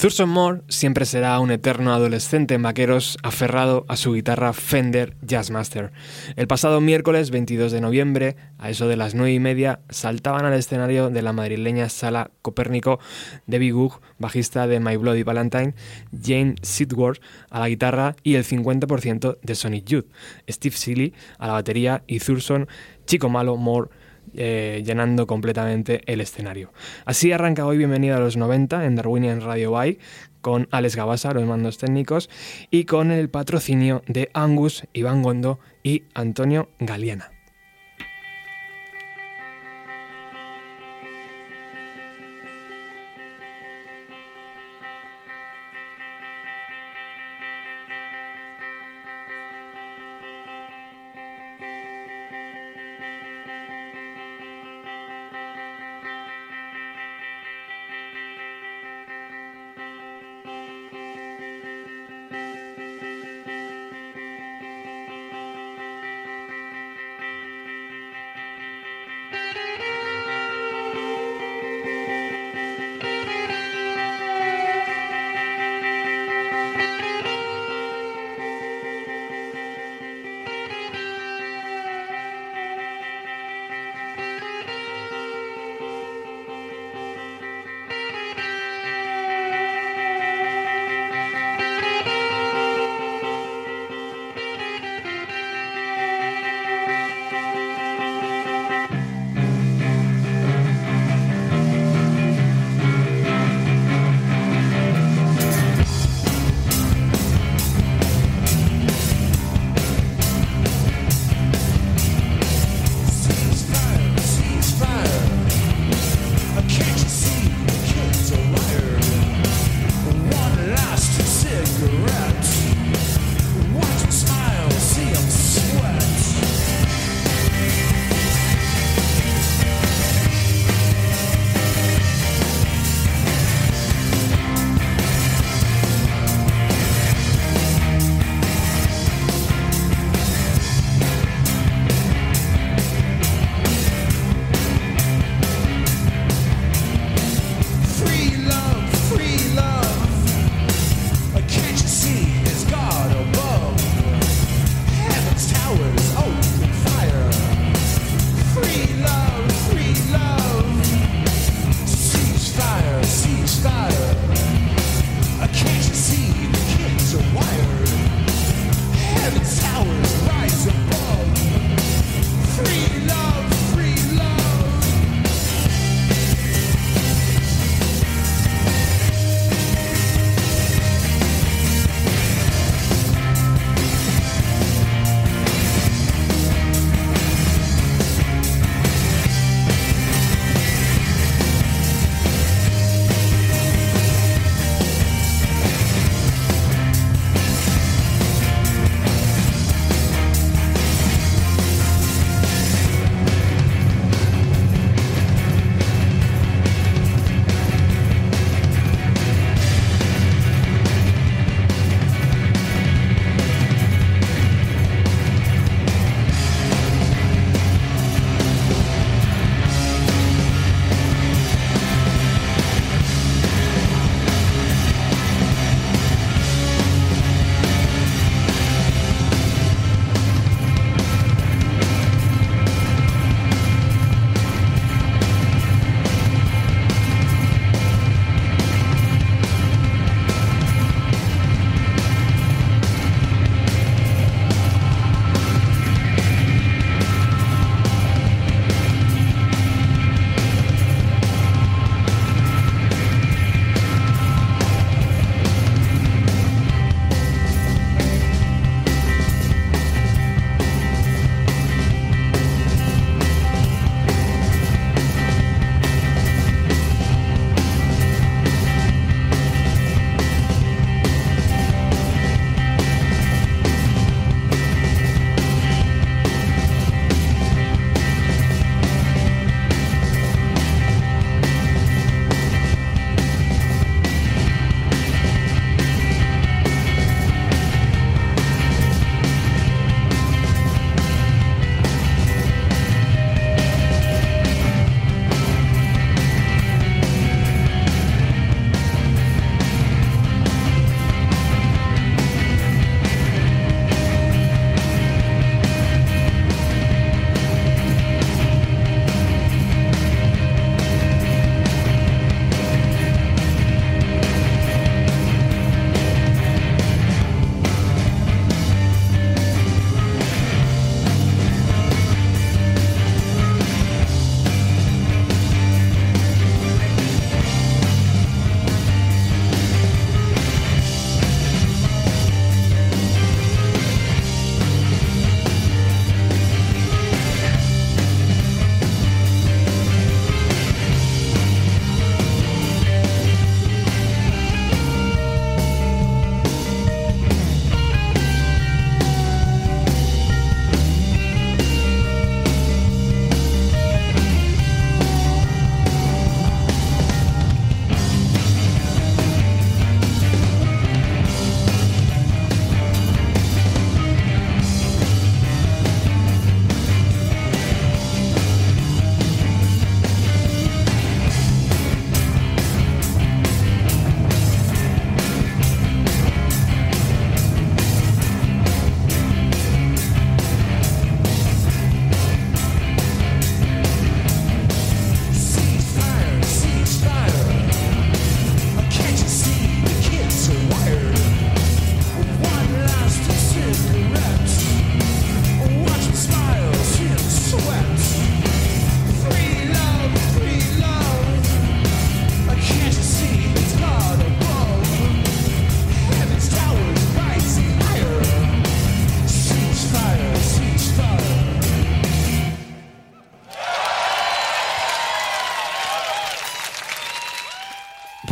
[0.00, 5.92] Thurston Moore siempre será un eterno adolescente en vaqueros aferrado a su guitarra Fender Jazzmaster.
[6.36, 10.54] El pasado miércoles 22 de noviembre, a eso de las 9 y media, saltaban al
[10.54, 12.98] escenario de la madrileña Sala Copérnico
[13.46, 15.74] Debbie Goog, bajista de My Bloody Valentine,
[16.18, 20.06] Jane Sidworth a la guitarra y el 50% de Sonic Youth,
[20.48, 22.68] Steve Seeley a la batería y Thurston,
[23.04, 23.90] Chico Malo, Moore
[24.34, 26.72] eh, llenando completamente el escenario.
[27.04, 29.98] Así arranca hoy Bienvenido a los 90 en Darwinian Radio By
[30.40, 32.30] con Alex Gabasa, los mandos técnicos,
[32.70, 37.39] y con el patrocinio de Angus, Iván Gondo y Antonio Galiana.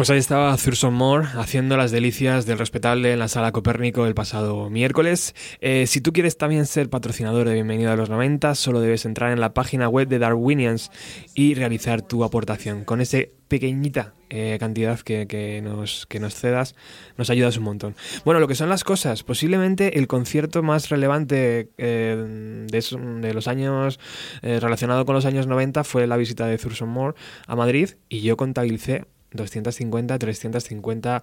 [0.09, 4.15] Pues ahí estaba Thurston Moore haciendo las delicias del respetable en la sala Copérnico el
[4.15, 5.35] pasado miércoles.
[5.61, 9.33] Eh, si tú quieres también ser patrocinador de Bienvenido a los 90, solo debes entrar
[9.33, 10.91] en la página web de Darwinians
[11.35, 12.87] y realizar tu aportación.
[12.87, 13.19] Con esa
[13.49, 16.75] pequeñita eh, cantidad que, nos, que nos cedas,
[17.19, 17.95] nos ayudas un montón.
[18.25, 24.01] Bueno, lo que son las cosas, posiblemente el concierto más relevante eh, de, los años
[24.41, 27.15] relacionado con los años 90 fue la visita de Thurston Moore
[27.47, 31.23] a Madrid y yo contabilicé 250, 350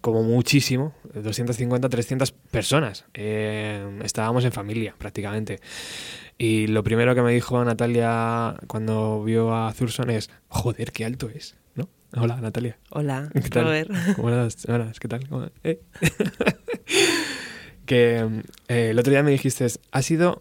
[0.00, 3.04] como muchísimo, 250, 300 personas.
[3.14, 5.60] Eh, estábamos en familia prácticamente.
[6.38, 11.28] Y lo primero que me dijo Natalia cuando vio a Thurston es, joder, qué alto
[11.28, 11.88] es, ¿no?
[12.16, 12.78] Hola, Natalia.
[12.90, 13.86] Hola, ¿qué tal?
[14.16, 14.98] ¿Cómo estás?
[14.98, 15.52] ¿Qué tal?
[15.64, 15.80] Eh?
[17.84, 20.40] que eh, el otro día me dijiste, ha sido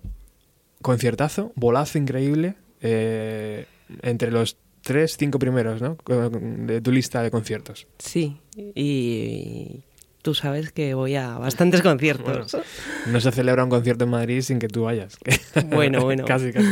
[0.82, 5.98] conciertazo, bolazo increíble, entre los tres, cinco primeros, ¿no?
[6.06, 7.88] De tu lista de conciertos.
[7.98, 9.84] Sí, y
[10.22, 12.58] tú sabes que voy a bastantes conciertos.
[13.08, 15.18] no se celebra un concierto en Madrid sin que tú vayas.
[15.66, 16.26] Bueno, bueno.
[16.26, 16.68] casi, casi.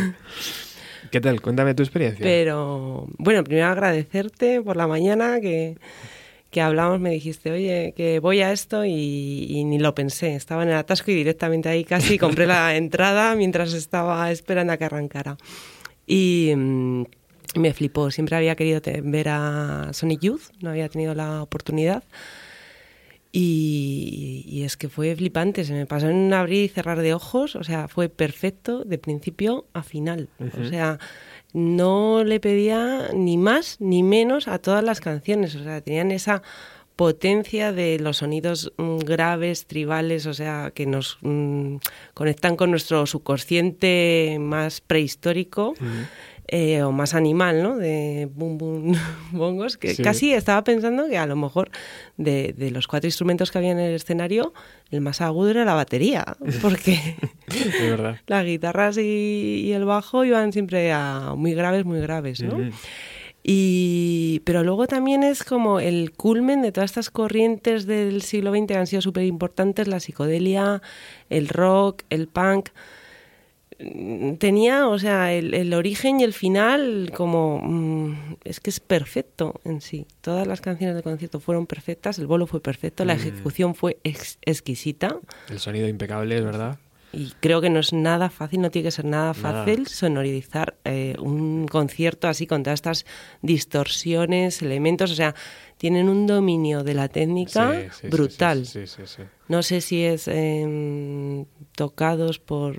[1.12, 1.42] ¿Qué tal?
[1.42, 2.24] Cuéntame tu experiencia.
[2.24, 5.77] Pero, bueno, primero agradecerte por la mañana que,
[6.51, 10.36] que hablamos, me dijiste, oye, que voy a esto y, ni lo pensé.
[10.36, 14.77] Estaba en el atasco y directamente ahí casi compré la entrada mientras estaba esperando a
[14.77, 15.38] que arrancara.
[16.05, 17.03] Y mm,
[17.56, 18.12] me flipó.
[18.12, 22.04] Siempre había querido ver a Sonic Youth, no había tenido la oportunidad.
[23.32, 27.56] Y, es que fue flipante, se me pasó en un abrir y cerrar de ojos,
[27.56, 30.30] o sea, fue perfecto de principio a final.
[30.60, 30.98] O sea,
[31.54, 36.42] no le pedía ni más ni menos a todas las canciones, o sea, tenían esa
[36.96, 41.75] potencia de los sonidos mm, graves, tribales, o sea, que nos mm,
[42.16, 45.75] conectan con nuestro subconsciente más prehistórico.
[46.50, 47.75] Eh, o más animal, ¿no?
[47.75, 48.96] De boom boom
[49.34, 51.70] bongos, que casi estaba pensando que a lo mejor
[52.16, 54.54] de, los cuatro instrumentos que había en el escenario,
[54.89, 57.18] el más agudo era la batería, porque
[58.27, 62.58] las guitarras y, el bajo iban siempre a muy graves, muy graves, ¿no?
[63.44, 68.68] Y, pero luego también es como el culmen de todas estas corrientes del siglo XX
[68.68, 70.82] que han sido súper importantes, la psicodelia,
[71.30, 72.70] el rock, el punk
[74.39, 77.60] tenía, o sea, el, origen y el final como...
[77.62, 80.07] Mm, es que es perfecto en sí.
[80.22, 83.19] Todas las canciones del concierto fueron perfectas, el bolo fue perfecto, la mm.
[83.19, 85.19] ejecución fue exquisita.
[85.50, 86.79] El sonido impecable, es verdad.
[87.17, 91.15] Y creo que no es nada fácil, no tiene que ser nada fácil sonorizar eh,
[91.17, 93.05] un concierto así con todas estas
[93.41, 95.33] distorsiones, elementos, o sea,
[95.77, 98.67] tienen un dominio de la técnica brutal.
[99.47, 101.45] no sé si es em,
[101.75, 102.77] tocados por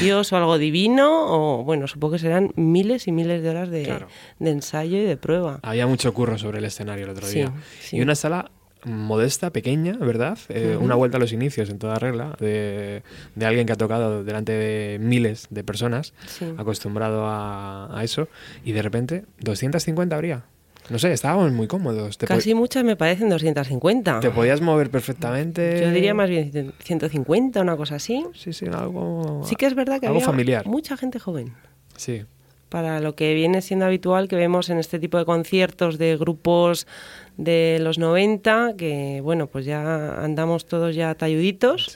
[0.00, 4.04] Dios o algo divino, o bueno, supongo que serán miles y miles de horas de,
[4.38, 5.60] de ensayo y de prueba.
[5.62, 7.54] Había mucho curro sobre el escenario el otro día.
[7.90, 8.50] Y una sala
[8.84, 10.38] modesta, pequeña, ¿verdad?
[10.48, 13.02] Eh, una vuelta a los inicios, en toda regla, de,
[13.40, 16.14] alguien que ha tocado delante de miles de personas,
[16.56, 18.28] acostumbrado a, eso,
[18.64, 20.44] y de repente 250 habría.
[20.90, 22.16] No sé, estábamos muy cómodos.
[22.16, 24.20] Casi muchas me parecen 250.
[24.20, 25.82] Te podías mover perfectamente.
[25.82, 28.24] Yo diría más bien 150, una cosa así.
[28.34, 29.42] Sí, sí, algo.
[29.44, 30.66] Sí que es verdad que algo había familiar.
[30.66, 31.52] mucha gente joven.
[31.96, 32.24] Sí.
[32.68, 36.86] Para lo que viene siendo habitual que vemos en este tipo de conciertos de grupos
[37.36, 41.94] de los 90, que bueno, pues ya andamos todos ya talluditos.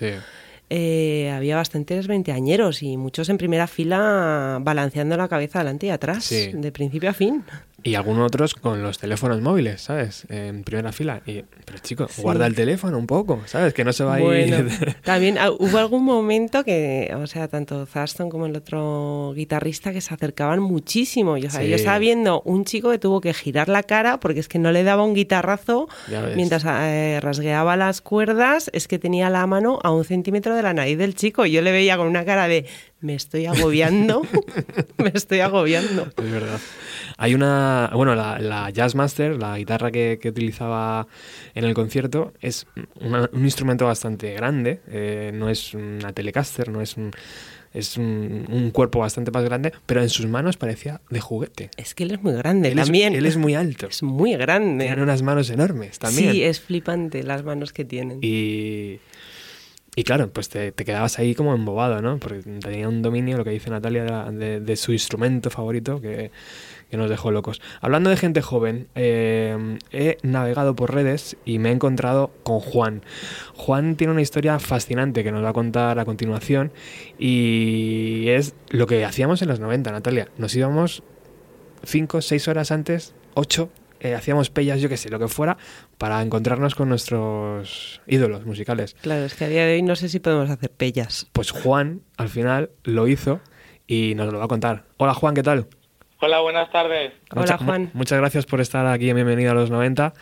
[0.75, 6.31] Eh, había bastantes veinteañeros y muchos en primera fila balanceando la cabeza adelante y atrás,
[6.31, 7.45] de principio a fin.
[7.83, 10.27] Y algunos otros con los teléfonos móviles, ¿sabes?
[10.29, 11.23] En primera fila.
[11.27, 13.75] Y, pero chico, guarda el teléfono un poco, ¿sabes?
[13.75, 14.69] Que no se va a ir.
[15.05, 20.01] también ah, hubo algún momento que, o sea, tanto Zaston como el otro guitarrista que
[20.01, 21.37] se acercaban muchísimo.
[21.37, 24.59] Yo, yo estaba viendo un chico que tuvo que girar la cara porque es que
[24.59, 25.89] no le daba un guitarrazo
[26.37, 30.73] mientras eh, rasgueaba las cuerdas, es que tenía la mano a un centímetro de la
[30.73, 31.47] nariz del chico.
[31.47, 32.67] Y yo le veía con una cara de
[33.03, 34.23] me estoy agobiando,
[34.97, 36.09] me estoy agobiando.
[36.17, 36.61] Es verdad.
[37.19, 41.07] Hay una, bueno, la, la Jazzmaster, la guitarra que, utilizaba
[41.55, 42.67] en el concierto, es
[43.01, 47.11] un instrumento bastante grande, eh, no es una Telecaster, no es un,
[47.75, 51.71] es un, cuerpo bastante más grande, pero en sus manos parecía de juguete.
[51.77, 53.15] Es que él es muy grande él también.
[53.15, 53.89] Es, él es muy alto.
[53.89, 54.87] Es muy grande.
[54.87, 56.33] Tiene unas manos enormes también.
[56.33, 58.19] Sí, es flipante las manos que tienen.
[58.23, 59.01] Y
[59.95, 62.19] y claro, pues te, quedabas ahí como embobado, ¿no?
[62.19, 66.31] Porque tenía un dominio, lo que dice Natalia, de, su instrumento favorito que,
[66.93, 67.61] nos dejó locos.
[67.81, 73.03] Hablando de gente joven, eh, he navegado por redes y me he encontrado con Juan.
[73.55, 76.71] Juan tiene una historia fascinante que nos va a contar a continuación
[77.19, 80.29] y es lo que hacíamos en los 90, Natalia.
[80.37, 81.03] Nos íbamos
[81.85, 83.71] 5, 6 horas antes, 8
[84.03, 85.57] eh, hacíamos pellas, yo qué sé, lo que fuera,
[85.97, 88.97] para encontrarnos con nuestros ídolos musicales.
[89.01, 91.29] Claro, es que a día de hoy no sé si podemos hacer pellas.
[91.33, 93.41] Pues Juan al final lo hizo
[93.87, 94.85] y nos lo va a contar.
[94.97, 95.69] Hola Juan, ¿qué tal?
[96.21, 97.13] Hola, buenas tardes.
[97.33, 97.91] Hola Juan.
[97.95, 100.15] Muchas gracias por estar aquí en Bienvenido a los 90.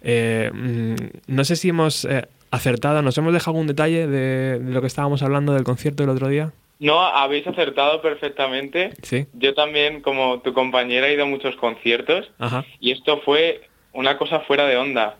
[0.00, 0.94] Eh, mm,
[1.26, 4.86] no sé si hemos eh, acertado, ¿nos hemos dejado algún detalle de, de lo que
[4.86, 6.52] estábamos hablando del concierto del otro día?
[6.80, 8.90] No, habéis acertado perfectamente.
[9.02, 9.26] Sí.
[9.32, 12.64] Yo también, como tu compañera, he ido a muchos conciertos Ajá.
[12.78, 15.16] y esto fue una cosa fuera de onda.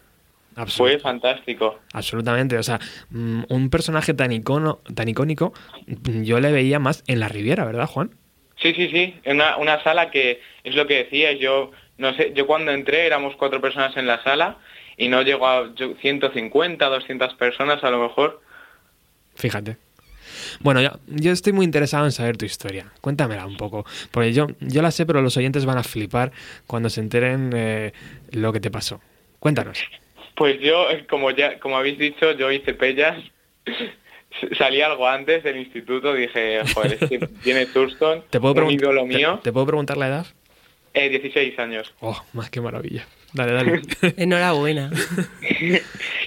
[0.54, 1.78] Absolut- Fue fantástico.
[1.92, 2.58] absolutamente.
[2.58, 5.52] O sea, mm, un personaje tan, icono, tan icónico,
[5.86, 8.10] mm, yo le veía más en la Riviera, ¿verdad, Juan?
[8.60, 9.14] Sí, sí, sí.
[9.26, 11.38] Una, una sala que es lo que decías.
[11.38, 14.56] Yo no sé, yo cuando entré éramos cuatro personas en la sala
[14.96, 18.42] y no llegó a yo- 150, 200 personas a lo mejor.
[19.36, 19.76] Fíjate.
[20.60, 22.86] Bueno, yo, yo estoy muy interesado en saber tu historia.
[23.00, 23.84] Cuéntamela un poco.
[24.10, 26.32] Porque yo, yo la sé, pero los oyentes van a flipar
[26.66, 27.92] cuando se enteren eh,
[28.32, 29.00] lo que te pasó.
[29.38, 29.78] Cuéntanos.
[30.34, 33.18] Pues yo, eh, como ya, como habéis dicho, yo hice pellas.
[34.58, 38.74] Salí algo antes del instituto, dije, joder, es que tiene Thurston, ¿Te puedo, un pregun-
[38.74, 40.26] ídolo te- mío, ¿Te puedo preguntar la edad?
[40.94, 41.94] eh, 16 años.
[42.00, 43.06] Oh, más que maravilla.
[43.32, 43.82] Dale, dale.
[44.16, 44.90] Enhorabuena.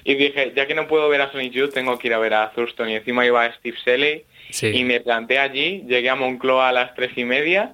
[0.04, 2.34] Y dije, ya que no puedo ver a Sonic Youth, tengo que ir a ver
[2.34, 2.90] a Thurston.
[2.90, 4.24] Y encima iba Steve Shelley.
[4.50, 4.68] Sí.
[4.68, 7.74] Y me planté allí, llegué a Moncloa a las tres y media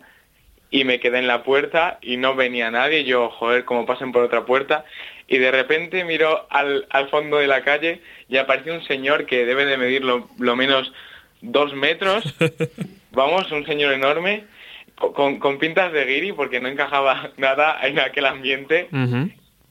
[0.70, 3.06] y me quedé en la puerta y no venía nadie.
[3.06, 4.84] Yo, joder, como pasen por otra puerta.
[5.28, 9.46] Y de repente miro al, al fondo de la calle y aparece un señor que
[9.46, 10.92] debe de medir lo, lo menos
[11.42, 12.24] dos metros.
[13.12, 14.44] Vamos, un señor enorme,
[14.98, 18.88] con, con pintas de guiri porque no encajaba nada en aquel ambiente.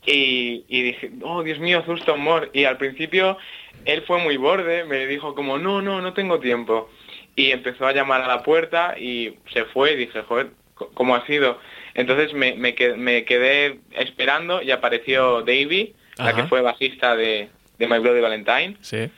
[0.06, 2.50] Y, y dije, oh Dios mío, Thurston Moore.
[2.52, 3.36] Y al principio
[3.84, 6.88] él fue muy borde, me dijo como, no, no, no tengo tiempo.
[7.34, 11.26] Y empezó a llamar a la puerta y se fue y dije, joder, ¿cómo ha
[11.26, 11.58] sido?
[11.94, 17.86] Entonces me, me, me quedé esperando y apareció Davy, la que fue bajista de, de
[17.88, 18.76] My Bloody Valentine.
[18.80, 19.10] Sí.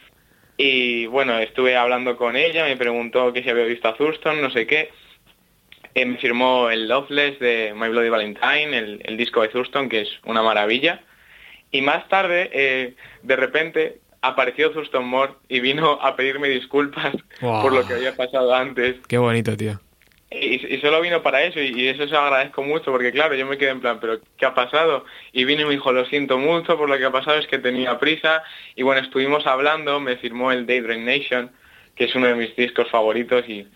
[0.57, 4.51] Y bueno, estuve hablando con ella, me preguntó que si había visto a Thurston, no
[4.51, 4.91] sé qué.
[5.95, 10.03] Eh, me firmó el Loveless de My Bloody Valentine, el, el disco de Thurston, que
[10.03, 11.01] es una maravilla.
[11.71, 17.63] Y más tarde, eh, de repente, apareció Thurston Moore y vino a pedirme disculpas Wow.
[17.63, 18.97] por lo que había pasado antes.
[19.07, 19.81] Qué bonito, tío.
[20.31, 23.35] Y, y solo vino para eso, y, y eso se lo agradezco mucho, porque claro,
[23.35, 25.07] yo me quedé en plan, pero ¿qué ha pasado?
[25.33, 27.59] Y vino y me dijo, lo siento mucho por lo que ha pasado, es que
[27.59, 28.43] tenía prisa,
[28.77, 31.51] y bueno, estuvimos hablando, me firmó el Daydream Nation,
[31.99, 33.67] que es uno de mis discos favoritos y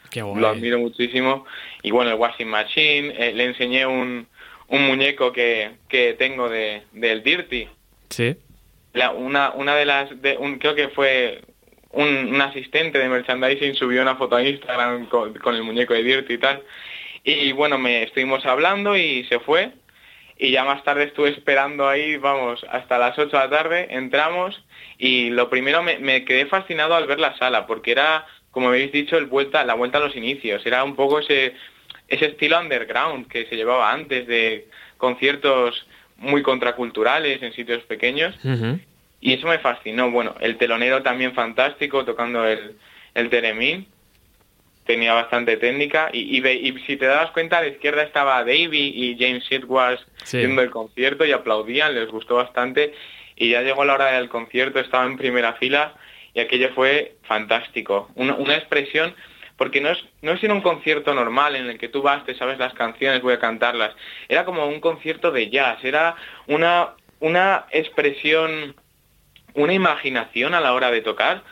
[0.40, 1.44] lo admiro muchísimo,
[1.82, 4.26] y bueno, el Washing Machine, eh, le enseñé un,
[4.68, 7.68] un muñeco que, que tengo de, del Dirty,
[8.10, 8.36] Sí.
[8.94, 11.40] la- una, una de las, de, un, creo que fue
[11.90, 16.02] un, un asistente de merchandising subió una foto a Instagram con, con el muñeco de
[16.04, 16.62] Dirty y tal.
[17.24, 19.70] Y bueno, me estuvimos hablando y se fue.
[20.42, 24.60] Y ya más tarde estuve esperando ahí, vamos, hasta las 8 de la tarde, entramos
[24.98, 28.90] y lo primero me, me quedé fascinado al ver la sala, porque era, como habéis
[28.90, 31.54] dicho, el vuelta, la vuelta a los inicios, era un poco ese,
[32.08, 34.66] ese estilo underground que se llevaba antes de
[34.98, 38.34] conciertos muy contraculturales en sitios pequeños.
[39.20, 40.10] Y eso me fascinó.
[40.10, 42.76] Bueno, el telonero también fantástico, tocando el,
[43.14, 43.86] el teremín.
[44.92, 46.10] Tenía bastante técnica.
[46.12, 49.44] Y, y, ve- y si te dabas cuenta, a la izquierda estaba Davey y James
[49.50, 50.36] Edwards Sí.
[50.36, 52.92] viendo el concierto y aplaudían, les gustó bastante.
[53.34, 55.94] Y ya llegó la hora del concierto, estaba en primera fila
[56.34, 58.10] y aquello fue fantástico.
[58.16, 59.14] Una, una expresión,
[59.56, 62.24] porque no es, no es ir a un concierto normal en el que tú vas,
[62.26, 63.94] te sabes las canciones, voy a cantarlas.
[64.28, 66.16] Era como un concierto de jazz, era
[66.48, 68.74] una, una expresión
[69.54, 71.42] una imaginación a la hora de tocar.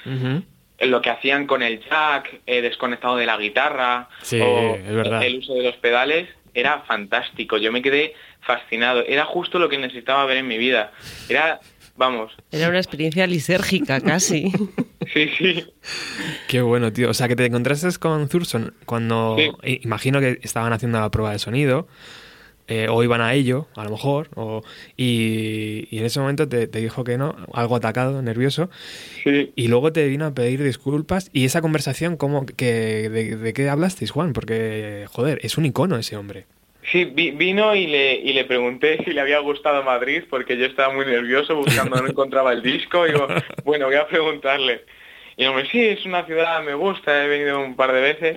[0.81, 5.23] Lo que hacían con el jack eh, desconectado de la guitarra Sí, o es verdad.
[5.23, 7.59] el uso de los pedales, era fantástico.
[7.59, 9.05] Yo me quedé fascinado.
[9.07, 10.93] Era justo lo que necesitaba ver en mi vida.
[11.29, 11.61] Era,
[11.97, 14.51] vamos, Era una experiencia lisérgica casi.
[15.13, 15.65] sí, sí.
[16.49, 17.11] Qué bueno, tío.
[17.11, 19.81] O sea, que te encontraste con Thurston cuando Sí.
[19.83, 21.87] imagino que estaban haciendo la prueba de sonido.
[22.71, 24.63] Eh, o iban a ello, a lo mejor, o,
[24.97, 28.71] y, y en ese momento te, te dijo que no, algo atacado, nervioso,
[29.25, 31.31] Sí, y luego te vino a pedir disculpas.
[31.33, 34.33] ¿Y esa conversación, cómo, que, de, de qué hablasteis, Juan?
[34.33, 36.47] Porque, joder, es un icono ese hombre.
[36.91, 40.67] Sí, vi- vino y le, y le pregunté si le había gustado Madrid porque yo
[40.67, 43.07] estaba muy nervioso buscando, no encontraba el disco.
[43.07, 43.27] Y digo,
[43.65, 44.85] bueno, voy a preguntarle.
[45.37, 48.37] Y hombre, sí, es una ciudad, me gusta, he venido un par de veces.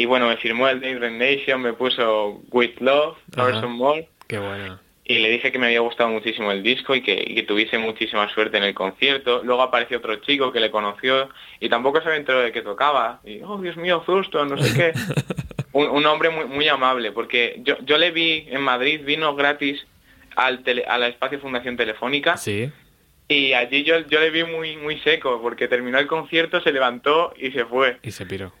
[0.00, 3.18] Y bueno, me firmó el Daydream Nation, me puso With Love.
[3.36, 4.08] Orson Moore.
[4.28, 4.80] Qué bueno.
[5.04, 7.76] Y le dije que me había gustado muchísimo el disco y que, y que tuviese
[7.76, 9.42] muchísima suerte en el concierto.
[9.44, 11.28] Luego apareció otro chico que le conoció
[11.60, 13.20] y tampoco se había enterado de que tocaba.
[13.26, 14.92] Y, oh, Dios mío, Thurston, no sé qué.
[15.72, 19.86] un, un hombre muy, muy amable, porque yo, yo le vi en Madrid, vino gratis
[20.34, 22.38] al, tele, al espacio Fundación Telefónica.
[22.38, 22.72] Sí.
[23.28, 27.34] Y allí yo, yo le vi muy, muy seco, porque terminó el concierto, se levantó
[27.36, 27.98] y se fue.
[28.02, 28.54] Y se piró.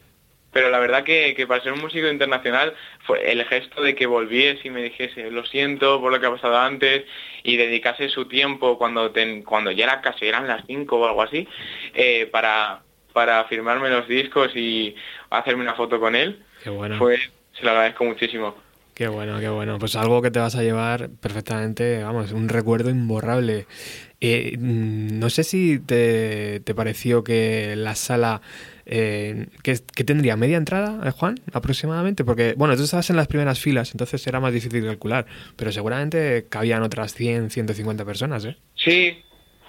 [0.52, 2.74] Pero la verdad que, que para ser un músico internacional
[3.06, 6.30] fue el gesto de que volviese y me dijese lo siento por lo que ha
[6.32, 7.04] pasado antes
[7.44, 11.22] y dedicase su tiempo cuando ten- cuando ya era casi eran las 5 o algo
[11.22, 11.46] así
[11.94, 12.82] eh, para,
[13.12, 14.94] para firmarme los discos y
[15.30, 16.42] hacerme una foto con él.
[16.64, 16.98] Qué bueno.
[17.52, 18.54] Se lo agradezco muchísimo.
[18.94, 19.78] Qué bueno, qué bueno.
[19.78, 23.66] Pues algo que te vas a llevar perfectamente, vamos, un recuerdo imborrable.
[24.20, 28.42] Eh, mm, no sé si te, te pareció que la sala,
[28.92, 33.28] eh, que, que tendría media entrada, eh, Juan, aproximadamente, porque, bueno, tú estabas en las
[33.28, 35.26] primeras filas, entonces era más difícil calcular,
[35.56, 38.56] pero seguramente cabían otras 100, 150 personas, ¿eh?
[38.74, 39.22] Sí,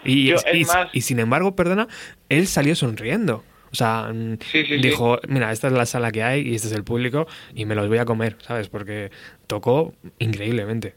[0.04, 1.88] Y, Yo, y- es más- y sin embargo, perdona,
[2.30, 3.44] él salió sonriendo.
[3.72, 4.78] O sea, mm, Sí, sí, sí.
[4.82, 7.76] dijo, mira, esta es la sala que hay y este es el público y me
[7.76, 8.68] los voy a comer, ¿sabes?
[8.68, 9.12] Porque
[9.48, 10.96] tocó increíblemente.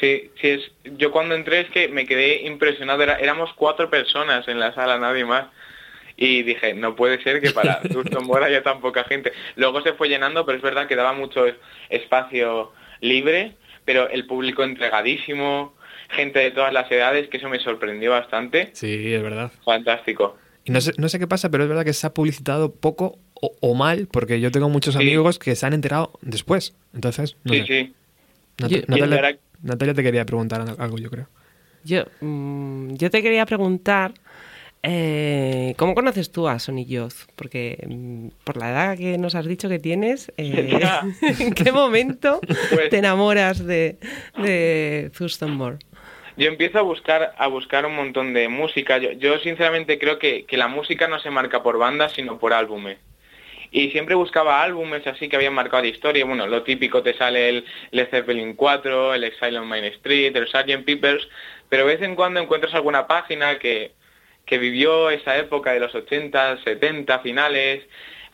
[0.00, 0.48] sí, sí.
[0.48, 0.62] Es,
[0.96, 3.02] yo cuando entré es que me quedé impresionado.
[3.02, 5.46] Era- éramos cuatro personas en la sala, nadie más.
[6.16, 9.32] Y dije, no puede ser que para Thurston Moore haya tan poca gente.
[9.56, 11.44] Luego se fue llenando, pero es verdad que daba mucho
[11.90, 15.74] espacio libre, pero el público entregadísimo,
[16.10, 18.70] gente de todas las edades, que eso me sorprendió bastante.
[18.74, 19.50] Sí, es verdad.
[19.64, 20.36] Fantástico.
[20.64, 23.18] Y no sé, no sé qué pasa, pero es verdad que se ha publicitado poco
[23.34, 25.00] o, o mal, porque yo tengo muchos Sí.
[25.00, 26.76] amigos que se han enterado después.
[26.94, 27.66] Entonces, no Sí, sé.
[27.66, 27.94] sí.
[28.58, 31.26] Nat- Yo- Natalia, Natalia te quería preguntar algo, yo creo.
[31.84, 34.12] Yo, mm, yo te quería preguntar,
[34.82, 37.14] eh, ¿cómo conoces tú a Sonic Youth?
[37.36, 40.78] Porque mm, por la edad que nos has dicho que tienes, eh.
[41.38, 42.40] ¿en qué momento
[42.70, 43.96] Pues- te enamoras de,
[44.38, 45.78] de Thurston Moore?
[46.36, 48.96] Yo empiezo a buscar a buscar un montón de música.
[48.98, 52.54] Yo, yo sinceramente creo que, que la música no se marca por bandas, sino por
[52.54, 52.98] álbumes.
[53.70, 56.24] Y siempre buscaba álbumes así que habían marcado la historia.
[56.24, 60.46] Bueno, lo típico te sale el Led Zeppelin 4, el Exile on Main Street, el
[60.48, 60.84] Sgt.
[60.84, 61.28] Peppers,
[61.68, 63.92] pero de vez en cuando encuentras alguna página que,
[64.46, 67.84] que vivió esa época de los 80, 70 finales,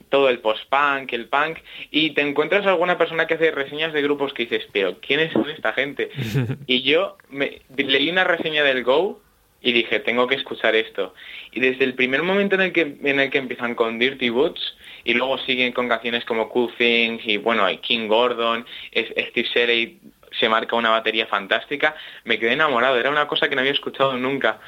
[0.08, 1.58] todo el post-punk, el punk,
[1.90, 5.48] y te encuentras alguna persona que hace reseñas de grupos que dices, pero ¿quiénes son
[5.50, 6.10] esta gente?
[6.66, 9.20] y yo me, leí una reseña del Go
[9.60, 11.14] y dije, tengo que escuchar esto.
[11.52, 14.76] Y desde el primer momento en el que, en el que empiezan con Dirty Boots,
[15.04, 19.48] y luego siguen con canciones como Cool Things, y bueno, hay King Gordon, es- Steve
[19.52, 20.00] Shelley
[20.38, 24.16] se marca una batería fantástica, me quedé enamorado, era una cosa que no había escuchado
[24.16, 24.60] nunca.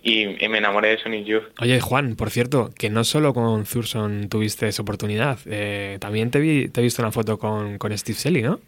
[0.00, 1.44] Y, y me enamoré de Sonic Youth.
[1.60, 6.38] Oye, Juan, por cierto, que no solo con Thurston tuviste esa oportunidad, eh, también te,
[6.38, 8.60] vi, te he visto una foto con, con Steve Selly, ¿no?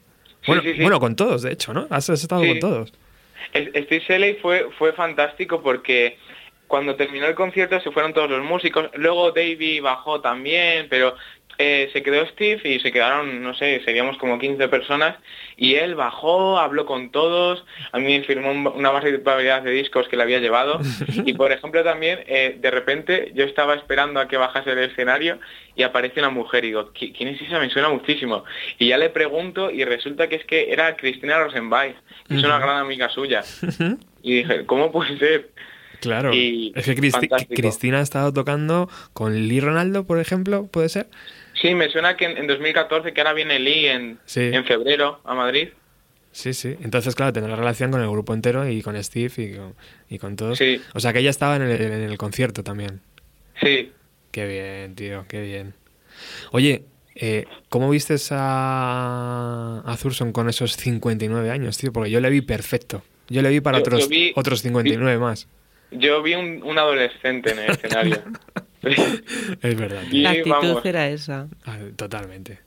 [0.47, 0.81] Bueno, sí, sí.
[0.83, 1.87] bueno, con todos, de hecho, ¿no?
[1.91, 2.93] Has, estado con todos.
[3.53, 6.17] El- Steve Shelley fue, fue fantástico porque
[6.67, 11.15] cuando terminó el concierto se fueron todos los músicos, luego Davey bajó también, pero
[11.63, 15.17] eh, se quedó Steve y se quedaron, no sé, seríamos como 15 personas
[15.57, 20.09] y él bajó, habló con todos, a mí me firmó un- una variedad de discos
[20.09, 20.81] que le había llevado
[21.27, 25.39] y por ejemplo también eh, de repente yo estaba esperando a que bajase del escenario
[25.77, 27.59] y aparece una mujer y digo, "¿Qui- ¿quién es esa?
[27.59, 28.45] Me suena muchísimo
[28.79, 31.95] y ya le pregunto y resulta que es que era Cristina Rosenbach,
[32.27, 33.43] que es una gran amiga suya
[34.23, 35.51] y dije, ¿cómo puede ser?
[36.01, 36.33] Claro.
[36.33, 37.55] Y es que Cristi- fantástico.
[37.61, 41.09] Cristina ha estado tocando con Lee Ronaldo, por ejemplo, ¿puede ser?
[41.61, 44.41] Sí, me suena que en, en 2014, que ahora viene Lee en, Sí.
[44.41, 45.69] en febrero a Madrid.
[46.33, 46.77] Sí, sí.
[46.83, 49.75] Entonces, claro, tener relación con el grupo entero y con Steve y con,
[50.09, 50.59] y con todos.
[50.59, 50.81] Sí.
[50.95, 53.01] O sea, que ella estaba en el, en el concierto también.
[53.61, 53.93] Sí,
[54.31, 55.75] Qué bien, tío, qué bien.
[56.53, 56.85] Oye,
[57.17, 61.93] eh, ¿cómo viste a, a Thurston con esos 59 años, tío?
[61.93, 63.03] Porque yo le vi perfecto.
[63.29, 65.49] Yo le vi para Yo- otros, yo vi- otros 59 más.
[65.91, 68.23] yo vi un, un adolescente en el escenario.
[69.63, 70.03] Es verdad.
[70.11, 71.49] Y La actitud vamos, era esa.
[71.67, 72.59] Ah, Totalmente.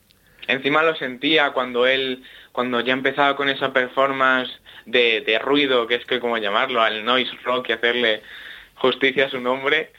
[0.47, 4.51] encima lo sentía cuando él, cuando ya empezaba con esa performance
[4.85, 8.21] de, de ruido, que es que como llamarlo, al noise rock y hacerle
[8.75, 9.91] justicia a su nombre,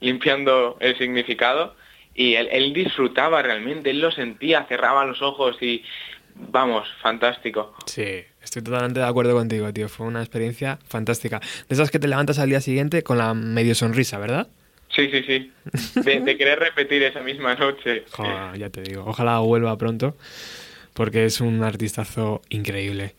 [0.00, 1.76] limpiando el significado.
[2.14, 5.84] Y él, él disfrutaba realmente, él lo sentía, cerraba los ojos y
[6.34, 7.74] vamos, fantástico.
[7.86, 9.88] Sí, estoy totalmente de acuerdo contigo, tío.
[9.88, 11.40] Fue una experiencia fantástica.
[11.68, 14.48] De esas que te levantas al día siguiente con la medio sonrisa, ¿verdad?
[14.94, 16.00] Sí, sí, sí.
[16.00, 18.04] De, de querer repetir esa misma noche.
[18.10, 19.04] Joder, ya te digo.
[19.06, 20.16] Ojalá vuelva pronto,
[20.94, 23.14] porque es un artistazo increíble.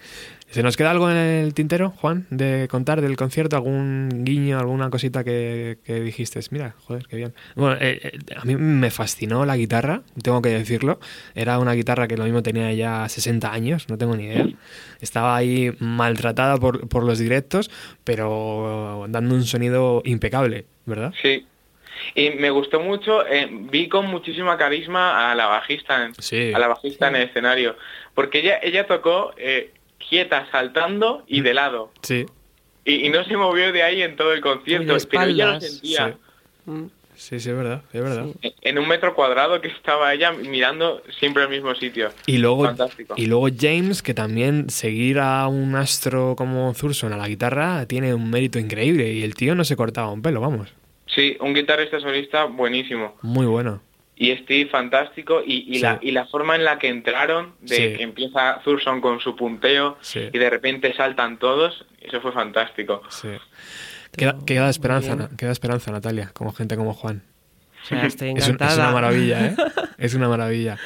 [0.51, 3.55] ¿Se nos queda algo en el tintero, Juan, de contar del concierto?
[3.55, 6.41] ¿Algún guiño, alguna cosita que, que dijiste?
[6.49, 7.33] Mira, joder, qué bien.
[7.55, 10.99] Bueno, eh, eh, a mí me fascinó la guitarra, tengo que decirlo.
[11.35, 14.45] Era una guitarra que lo mismo tenía ya 60 años, no tengo ni idea.
[14.99, 17.71] Estaba ahí maltratada por, por los directos,
[18.03, 21.13] pero dando un sonido impecable, ¿verdad?
[21.21, 21.45] Sí.
[22.15, 26.51] Y me gustó mucho, eh, vi con muchísima carisma a la bajista, Sí.
[26.53, 27.75] a la bajista en el escenario,
[28.13, 29.71] porque ella ella tocó eh,
[30.09, 31.91] quieta saltando y de lado.
[32.01, 32.25] Sí,
[32.83, 36.17] Y, y no se movió de ahí en todo el concierto, pero ella lo sentía.
[37.15, 38.25] Sí, sí, es verdad, es verdad.
[38.41, 42.09] En- En un metro cuadrado que estaba ella mirando siempre al mismo sitio.
[42.25, 43.13] Y luego, Fantástico.
[43.15, 48.15] y luego James, que también seguir a un astro como Thurston a la guitarra tiene
[48.15, 50.73] un mérito increíble y el tío no se cortaba un pelo, vamos.
[51.13, 53.17] Sí, un guitarrista solista buenísimo.
[53.21, 53.81] Muy bueno.
[54.15, 55.81] Y Steve fantástico y, y Sí.
[55.81, 57.81] la, y la forma en la que entraron, de Sí.
[57.97, 60.29] que empieza Thurston con su punteo Sí.
[60.31, 63.01] y de repente saltan todos, eso fue fantástico.
[63.09, 63.29] Sí.
[64.15, 67.23] Queda, queda esperanza, queda esperanza, Natalia, como gente como Juan.
[67.83, 68.71] O sea, estoy Es, un- encantada.
[68.73, 69.55] es una maravilla, ¿eh?
[69.97, 70.77] Es una maravilla.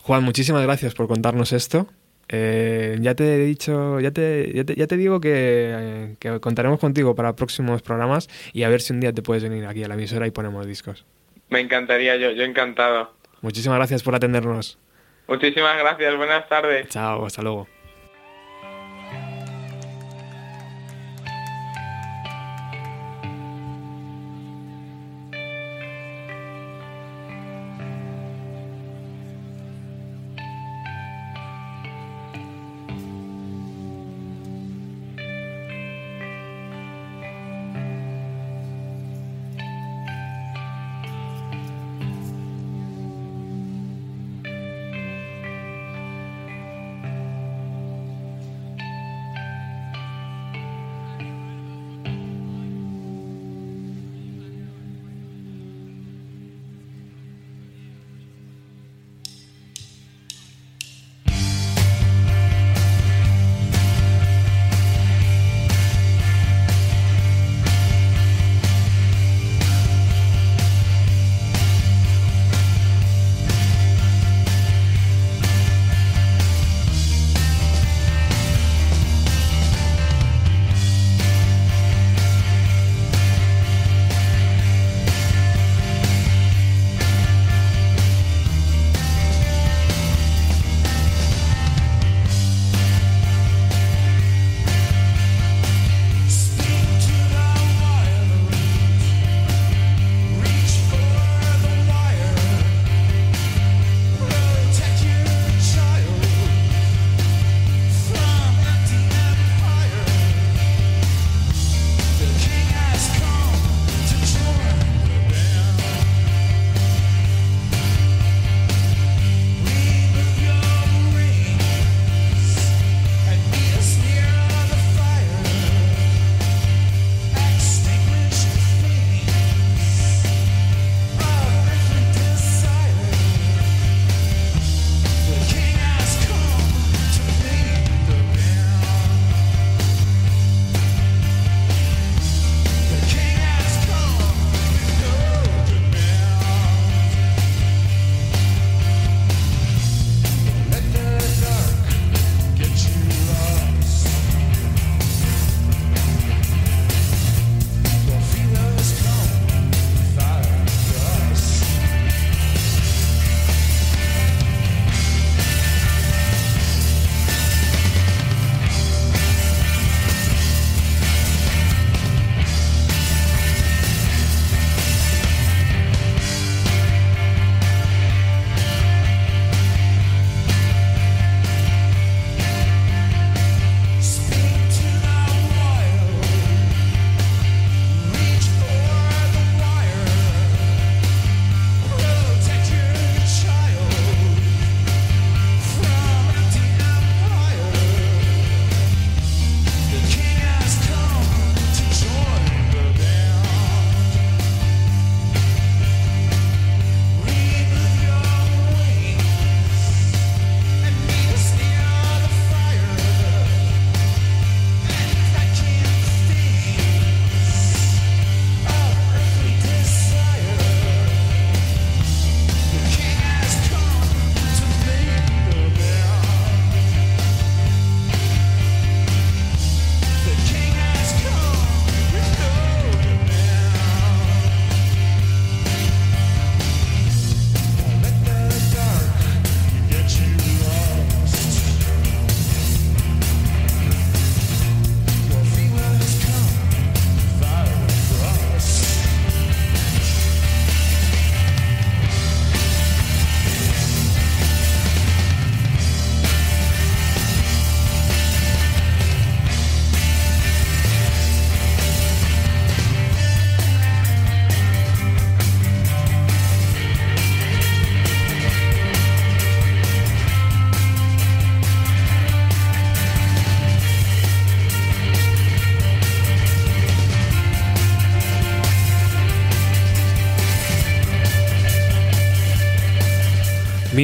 [0.00, 1.88] Juan, muchísimas gracias por contarnos esto.
[2.34, 6.80] Eh, ya te he dicho, ya te, ya te, ya te digo que, que contaremos
[6.80, 9.88] contigo para próximos programas y a ver si un día te puedes venir aquí a
[9.88, 11.04] la emisora y ponemos discos.
[11.50, 13.12] Me encantaría, yo, yo encantado.
[13.42, 14.78] Muchísimas gracias por atendernos.
[15.28, 16.88] Muchísimas gracias, buenas tardes.
[16.88, 17.68] Chao, hasta luego.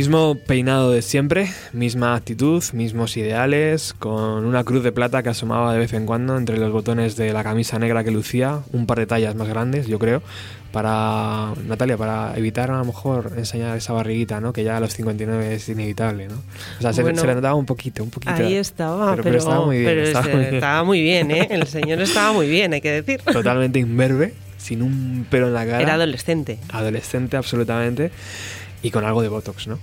[0.09, 5.71] Mismo peinado de siempre, misma actitud, mismos ideales, con una cruz de plata que asomaba
[5.75, 9.01] de vez en cuando entre los botones de la camisa negra que lucía, un par
[9.01, 10.23] de tallas más grandes, yo creo,
[10.73, 14.55] para Natalia, para evitar a lo mejor enseñar esa barriguita, ¿no?
[14.55, 16.37] Que ya a los 59 es inevitable, ¿no?
[16.79, 18.33] O sea, se, le notaba un poquito, un poquito.
[18.33, 19.99] Ahí estaba, pero, estaba muy bien.
[19.99, 21.31] estaba, muy bien.
[21.33, 21.49] ¿eh?
[21.51, 23.21] El señor estaba muy bien, hay que decir.
[23.31, 25.83] Totalmente imberbe, sin un pelo en la cara.
[25.83, 26.59] Era adolescente.
[26.71, 28.11] Adolescente, absolutamente.
[28.81, 29.79] Y con algo de Botox, ¿no?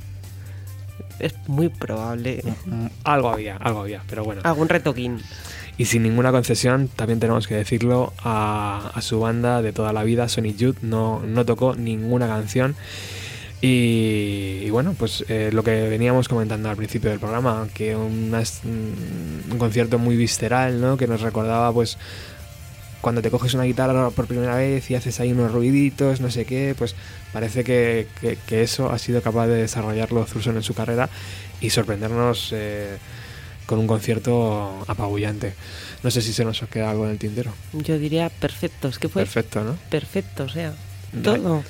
[1.19, 2.41] Es muy probable.
[3.04, 4.41] Algo había, algo había, pero bueno.
[4.43, 5.21] Algún retoquín.
[5.78, 10.30] Y sin ninguna concesión, también tenemos que decirlo, a, su banda de toda la vida,
[10.30, 12.75] Sonic Youth, no, no tocó ninguna canción.
[13.62, 18.32] Y, bueno, pues eh, lo que veníamos comentando al principio del programa, que un
[19.58, 20.97] concierto muy visceral, ¿no?
[20.97, 21.97] Que nos recordaba pues
[23.05, 26.43] cuando te coges una guitarra por primera vez y haces ahí unos ruiditos, no sé
[26.43, 26.95] qué, pues
[27.31, 28.07] parece que,
[28.49, 31.07] eso ha sido capaz de desarrollarlo Thurston en su carrera
[31.61, 32.97] y sorprendernos eh,
[33.67, 35.53] con un concierto apabullante.
[36.01, 37.53] No sé si se nos queda algo en el tintero.
[37.73, 39.77] Yo diría perfecto, es que fue perfecto, ¿no?
[39.91, 40.73] Perfecto, o sea,
[41.21, 41.63] todo.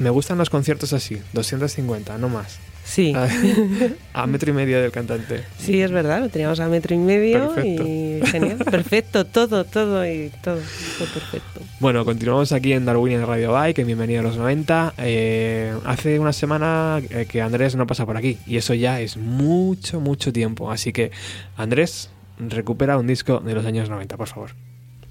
[0.00, 2.58] me gustan los conciertos así, 250, no más.
[2.84, 3.14] Sí.
[4.12, 5.44] A, metro y medio del cantante.
[5.58, 10.30] Sí, es verdad, lo teníamos a metro y medio y genial, perfecto, todo, todo y
[10.42, 11.60] todo, perfecto.
[11.80, 14.94] Bueno, continuamos aquí en Darwin en Radio Bike, en Bienvenido a los 90.
[14.98, 19.16] Eh, hace una semana eh, que Andrés no pasa por aquí y eso ya es
[19.16, 20.70] mucho, mucho tiempo.
[20.70, 21.10] Así que,
[21.56, 24.50] Andrés, recupera un disco de los años 90, por favor.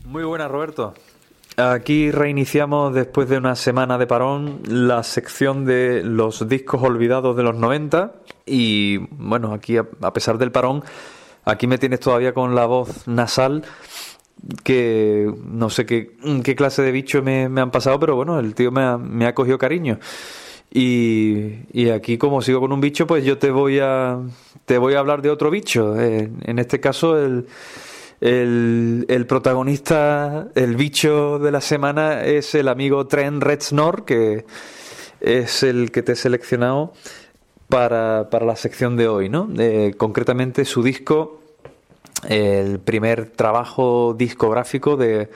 [0.05, 0.93] Muy buena, Roberto.
[1.57, 7.43] Aquí reiniciamos después de una semana de parón la sección de los discos olvidados de
[7.43, 8.13] los 90
[8.45, 10.83] y bueno, aquí a pesar del parón,
[11.43, 13.63] aquí me tienes todavía con la voz nasal
[14.63, 18.71] que no sé qué, qué clase de bicho me, han pasado, pero bueno, el tío
[18.71, 19.99] me ha, me ha cogido cariño.
[20.73, 24.19] Y, y, aquí como sigo con un bicho, pues yo te voy a,
[24.63, 25.99] te voy a hablar de otro bicho.
[25.99, 27.45] en este caso el
[28.21, 34.45] el, protagonista, el bicho de la semana es el amigo Trent Reznor, que
[35.19, 36.93] es el que te he seleccionado
[37.67, 39.49] para, la sección de hoy, ¿no?
[39.57, 41.41] Eh, concretamente su disco,
[42.29, 45.29] el primer trabajo discográfico de,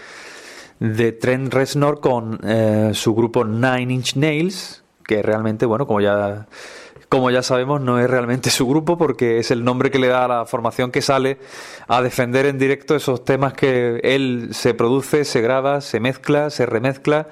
[0.80, 6.48] de Trent Reznor con eh, su grupo Nine Inch Nails, que realmente, bueno, como ya
[7.16, 10.26] como ya sabemos, no es realmente su grupo porque es el nombre que le da
[10.26, 11.38] a la formación que sale
[11.88, 16.66] a defender en directo esos temas que él se produce, se graba, se mezcla, se
[16.66, 17.30] remezcla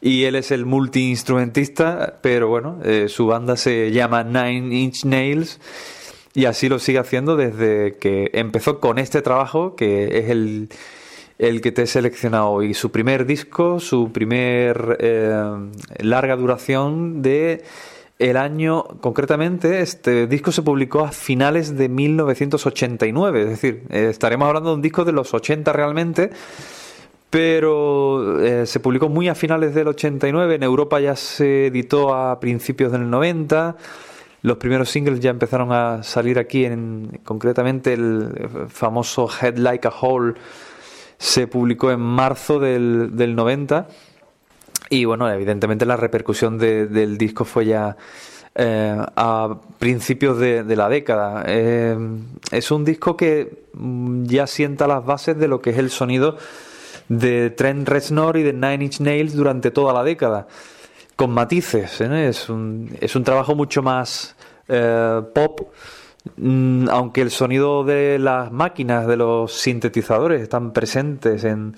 [0.00, 5.60] y él es el multiinstrumentista, pero bueno, eh, su banda se llama Nine Inch Nails
[6.34, 10.70] y así lo sigue haciendo desde que empezó con este trabajo que es el,
[11.38, 12.74] el que te he seleccionado hoy.
[12.74, 15.40] Su primer disco, su primer eh,
[16.00, 17.62] larga duración de
[18.18, 24.46] el año, concretamente, este disco se publicó a finales de 1989, es decir, eh, estaremos
[24.46, 26.30] hablando de un disco de los 80 realmente,
[27.28, 32.38] pero eh, se publicó muy a finales del 89, en Europa ya se editó a
[32.38, 33.76] principios del 90,
[34.42, 39.92] los primeros singles ya empezaron a salir aquí, en, concretamente el famoso Head Like a
[40.00, 40.34] Hole
[41.18, 43.88] se publicó en marzo del, del 90
[44.90, 47.96] y bueno, evidentemente la repercusión del disco fue ya
[48.56, 51.44] eh, a principios de, la década.
[51.46, 51.96] Eh,
[52.52, 56.36] es un disco que mm, ya sienta las bases de lo que es el sonido
[57.08, 60.46] de Trent Reznor y de Nine Inch Nails durante toda la década,
[61.16, 62.00] con matices.
[62.00, 62.28] ¿eh?
[62.28, 65.60] Es, un, es un trabajo mucho más pop
[66.36, 71.74] mm, aunque el sonido de las máquinas, de los sintetizadores están presentes en,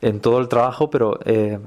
[0.00, 1.58] en todo el trabajo, pero eh,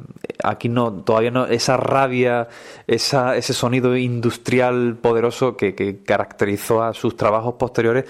[0.44, 2.48] aquí no, todavía no, esa rabia,
[2.88, 8.06] esa, ese sonido industrial poderoso que, caracterizó a sus trabajos posteriores,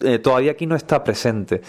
[0.00, 1.62] eh, todavía aquí no está presente.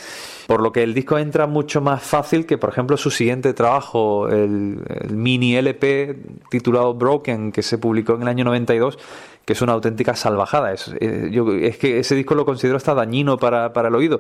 [0.48, 4.28] Por lo que el disco entra mucho más fácil que, por ejemplo, su siguiente trabajo,
[4.28, 6.18] el, mini LP
[6.50, 8.98] titulado Broken, que se publicó en el año 92,
[9.46, 10.74] que es una auténtica salvajada.
[10.74, 14.20] Es, eh, yo, es que ese disco lo considero hasta dañino para, para el oído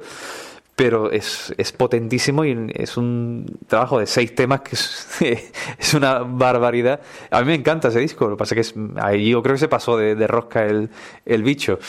[0.75, 4.75] pero es, es, potentísimo y es un trabajo de seis temas que
[5.77, 7.01] es, una barbaridad.
[7.29, 9.59] A mí me encanta ese disco, lo que pasa es que ahí yo creo que
[9.59, 10.89] se pasó de, rosca el,
[11.25, 11.79] el bicho.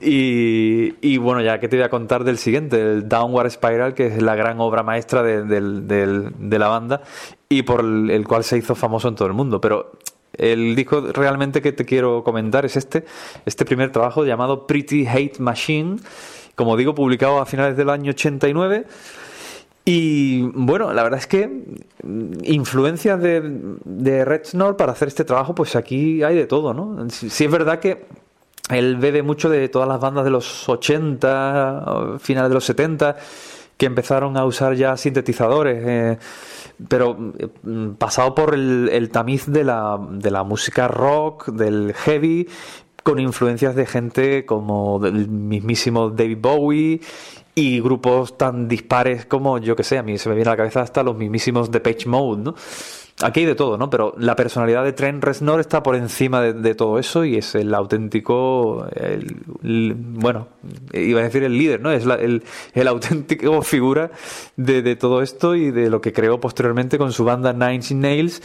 [0.00, 4.06] Y, y, bueno, ya que te voy a contar del siguiente, el Downward Spiral, que
[4.08, 7.02] es la gran obra maestra de, de la banda
[7.48, 9.60] y por el, cual se hizo famoso en todo el mundo.
[9.60, 9.92] Pero
[10.32, 13.04] el disco realmente que te quiero comentar es este,
[13.46, 15.98] este primer trabajo llamado Pretty Hate Machine
[16.54, 18.86] como digo, publicado a finales del año 89.
[19.84, 21.46] Y bueno, la verdad es que
[22.02, 23.42] mm, influencias de,
[23.84, 24.42] de Red
[24.78, 27.08] para hacer este trabajo, pues aquí hay de todo, ¿no?
[27.10, 28.06] Si, es verdad que
[28.70, 33.16] él bebe mucho de todas las bandas de los 80, finales de los 70,
[33.76, 35.82] que empezaron a usar ya sintetizadores.
[35.86, 36.18] Eh,
[36.88, 37.16] pero
[37.62, 42.48] mm, pasado por el, tamiz de la, de la música rock, del heavy,
[43.04, 47.00] con influencias de gente como el mismísimo David Bowie
[47.54, 50.56] y grupos tan dispares como, yo que sé, a mí se me viene a la
[50.56, 52.54] cabeza hasta los mismísimos Page Mode, ¿no?
[53.22, 53.90] Aquí hay de todo, ¿no?
[53.90, 57.72] Pero la personalidad de Trent Reznor está por encima de, todo eso y es el
[57.72, 58.88] auténtico,
[59.62, 60.48] bueno,
[60.92, 61.92] iba a decir el líder, ¿no?
[61.92, 64.10] Es el, el, auténtico figura
[64.56, 68.42] de, todo esto y de lo que creó posteriormente con su banda Nine Inch Nails,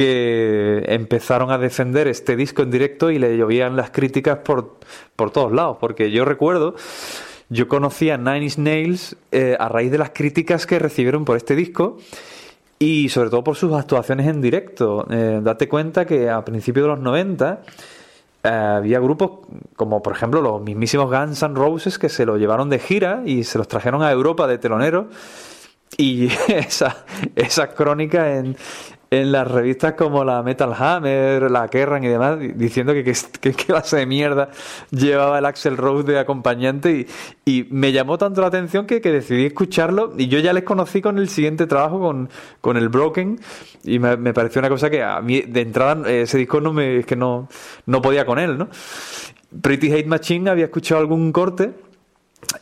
[0.00, 4.76] que empezaron a defender este disco en directo y le llovían las críticas por,
[5.14, 6.74] por todos lados, porque yo recuerdo...
[7.52, 11.36] Yo conocí a Nine Inch Nails eh, a raíz de las críticas que recibieron por
[11.36, 11.98] este disco
[12.78, 15.04] y sobre todo por sus actuaciones en directo.
[15.10, 17.62] Eh, date cuenta que a principios de los 90
[18.44, 22.70] eh, había grupos como por ejemplo los mismísimos Guns N' Roses que se lo llevaron
[22.70, 25.08] de gira y se los trajeron a Europa de telonero
[25.96, 28.56] y esa, esa crónica en,
[29.12, 33.02] en las revistas como la Metal Hammer, la Kerrang y demás, diciendo que
[33.40, 34.50] qué clase de mierda
[34.90, 37.06] llevaba el Axel Rose de acompañante
[37.44, 41.18] y, me llamó tanto la atención que, decidí escucharlo y yo ya les conocí con
[41.18, 43.40] el siguiente trabajo, con, con el Broken
[43.82, 47.06] y me, pareció una cosa que a mí de entrada ese disco no me, es
[47.06, 47.48] que no,
[47.86, 48.68] no podía con él, ¿no?
[49.60, 51.72] Pretty Hate Machine había escuchado algún corte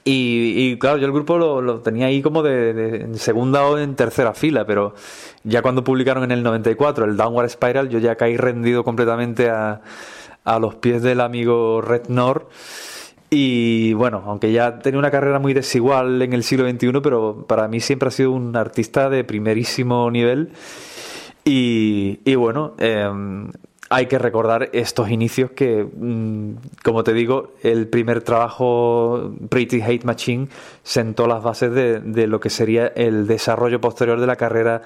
[0.05, 4.35] y, claro, yo el grupo lo, tenía ahí como de, en segunda o en tercera
[4.35, 4.95] fila, pero
[5.45, 9.81] ya cuando publicaron en el 94 el Downward Spiral, yo ya caí rendido completamente a,
[10.45, 12.47] a los pies del amigo Red Nord.
[13.31, 17.69] Y bueno, aunque ya tenía una carrera muy desigual en el siglo XXI, pero para
[17.69, 20.51] mí siempre ha sido un artista de primerísimo nivel.
[21.45, 23.07] Y, y bueno, eh,
[23.91, 30.05] hay que recordar estos inicios que, mm, como te digo, el primer trabajo Pretty Hate
[30.05, 30.49] Machine
[30.83, 34.83] sentó las bases de, lo que sería el desarrollo posterior de la carrera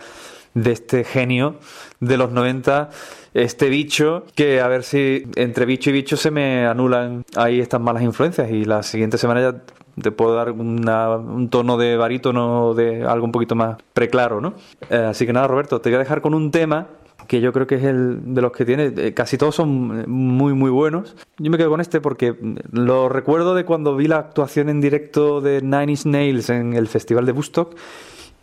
[0.55, 1.57] de este genio
[1.99, 2.91] de los 90,
[3.35, 7.81] este bicho, que a ver si entre bicho y bicho se me anulan ahí estas
[7.81, 9.63] malas influencias y la siguiente semana ya
[10.01, 14.55] te puedo dar un tono de barítono de algo un poquito más preclaro, ¿no?
[14.91, 16.87] Eh, así que nada, Roberto, te voy a dejar con un tema
[17.27, 18.93] que yo creo que es el de los que tiene.
[18.97, 21.17] Eh, casi todos son muy, muy buenos.
[21.39, 22.35] Yo me quedo con este porque
[22.71, 26.89] lo recuerdo de cuando vi la actuación en directo de Nine Inch Nails en el
[26.89, 27.77] Festival de Woodstock.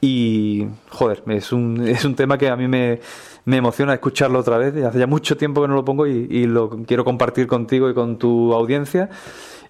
[0.02, 3.00] Y, joder, es un, es un tema que a mí me,
[3.46, 4.76] me emociona escucharlo otra vez.
[4.84, 7.94] Hace ya mucho tiempo que no lo pongo y, y lo quiero compartir contigo y
[7.94, 9.10] con tu audiencia.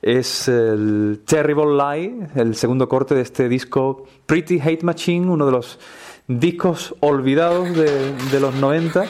[0.02, 5.52] Es el Terrible Lie, el segundo corte de este disco Pretty Hate Machine, uno de
[5.52, 5.78] los
[6.30, 9.06] discos olvidados de, los 90,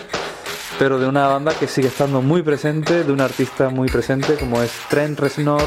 [0.79, 4.61] pero de una banda que sigue estando muy presente, de un artista muy presente como
[4.63, 5.63] es Trent Reznor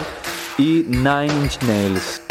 [0.56, 2.21] y Nine Inch Nails.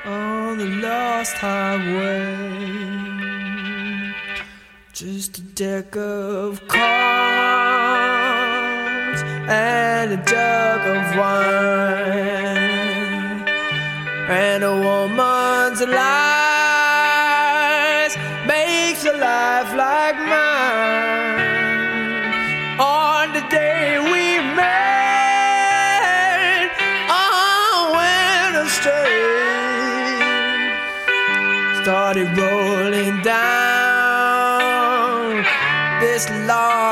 [0.04, 2.36] on the lost highway.
[4.92, 6.80] Just a deck of cards
[9.48, 12.28] and a jug of wine.
[14.30, 16.27] And a woman's alive.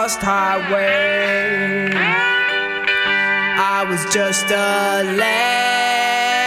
[0.07, 1.91] Lost highway.
[3.75, 6.43] I was just a lad,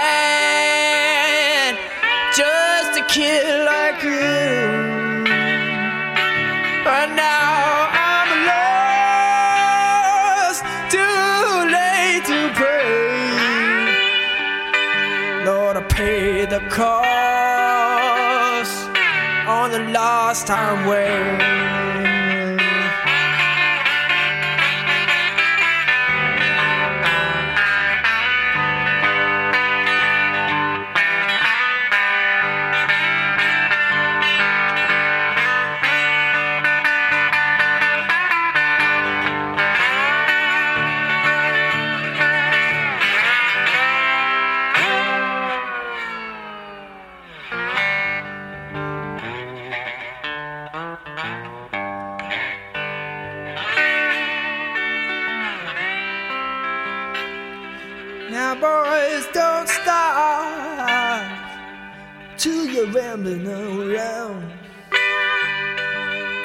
[20.51, 21.50] time where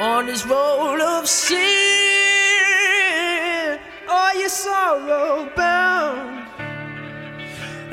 [0.02, 1.56] on this road of sin.
[4.10, 6.34] Are you sorrow bound?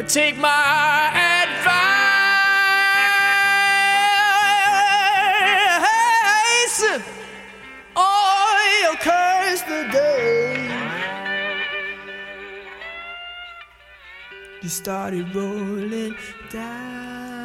[0.08, 2.02] Take my advice,
[8.82, 10.68] you'll curse the day
[14.60, 16.14] you started rolling
[16.50, 17.41] down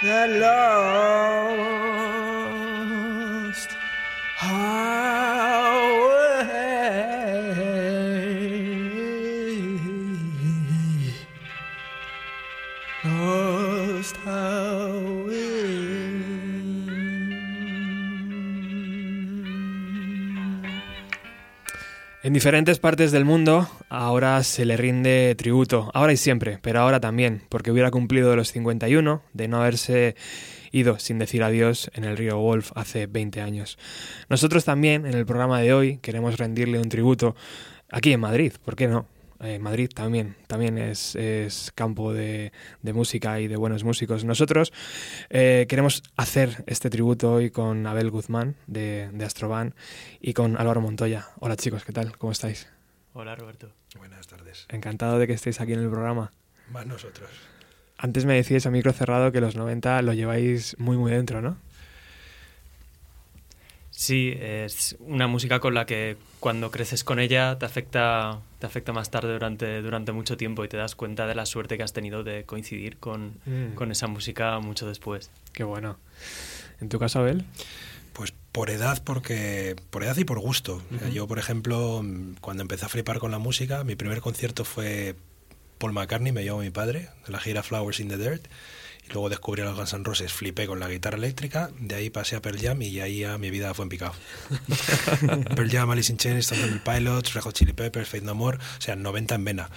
[0.00, 1.87] Hello.
[22.28, 27.00] En diferentes partes del mundo ahora se le rinde tributo, ahora y siempre, pero ahora
[27.00, 30.14] también, porque hubiera cumplido los 51 de no haberse
[30.70, 33.78] ido sin decir adiós en el río Wolf hace 20 años.
[34.28, 37.34] Nosotros también, en el programa de hoy, queremos rendirle un tributo
[37.90, 39.06] aquí en Madrid, ¿por qué no?
[39.40, 44.24] Eh, Madrid también, también es, es campo de, de música y de buenos músicos.
[44.24, 44.72] Nosotros
[45.30, 49.74] eh, queremos hacer este tributo hoy con Abel Guzmán de, de Astroban
[50.20, 51.28] y con Álvaro Montoya.
[51.38, 52.18] Hola chicos, ¿qué tal?
[52.18, 52.68] ¿Cómo estáis?
[53.12, 53.72] Hola Roberto.
[53.96, 54.66] Buenas tardes.
[54.68, 56.32] Encantado de que estéis aquí en el programa.
[56.70, 57.30] Más nosotros.
[57.96, 61.58] Antes me decíais a micro cerrado que los 90 lo lleváis muy muy dentro, ¿no?
[63.90, 68.92] Sí, es una música con la que cuando creces con ella te afecta, te afecta
[68.92, 71.92] más tarde durante, durante mucho tiempo y te das cuenta de la suerte que has
[71.92, 73.74] tenido de coincidir con, Mm.
[73.74, 75.30] con esa música mucho después.
[75.52, 75.98] Qué bueno.
[76.80, 77.44] ¿En tu caso, Abel?
[78.12, 80.82] Pues por edad, porque por edad y por gusto.
[80.94, 82.04] O sea, Yo, por ejemplo,
[82.40, 85.14] cuando empecé a flipar con la música, mi primer concierto fue
[85.78, 88.46] Paul McCartney, me llevó mi padre, de la gira Flowers in the Dirt.
[89.08, 92.10] Y luego descubrí a los Guns N' Roses, flipé con la guitarra eléctrica, de ahí
[92.10, 94.12] pasé a Pearl Jam y ahí ya mi vida fue en picado.
[95.56, 98.80] Pearl Jam, Alice in Chains, Stone Pilots, Red Hot Chili Peppers, Faith No More, o
[98.80, 99.70] sea, 90 en vena.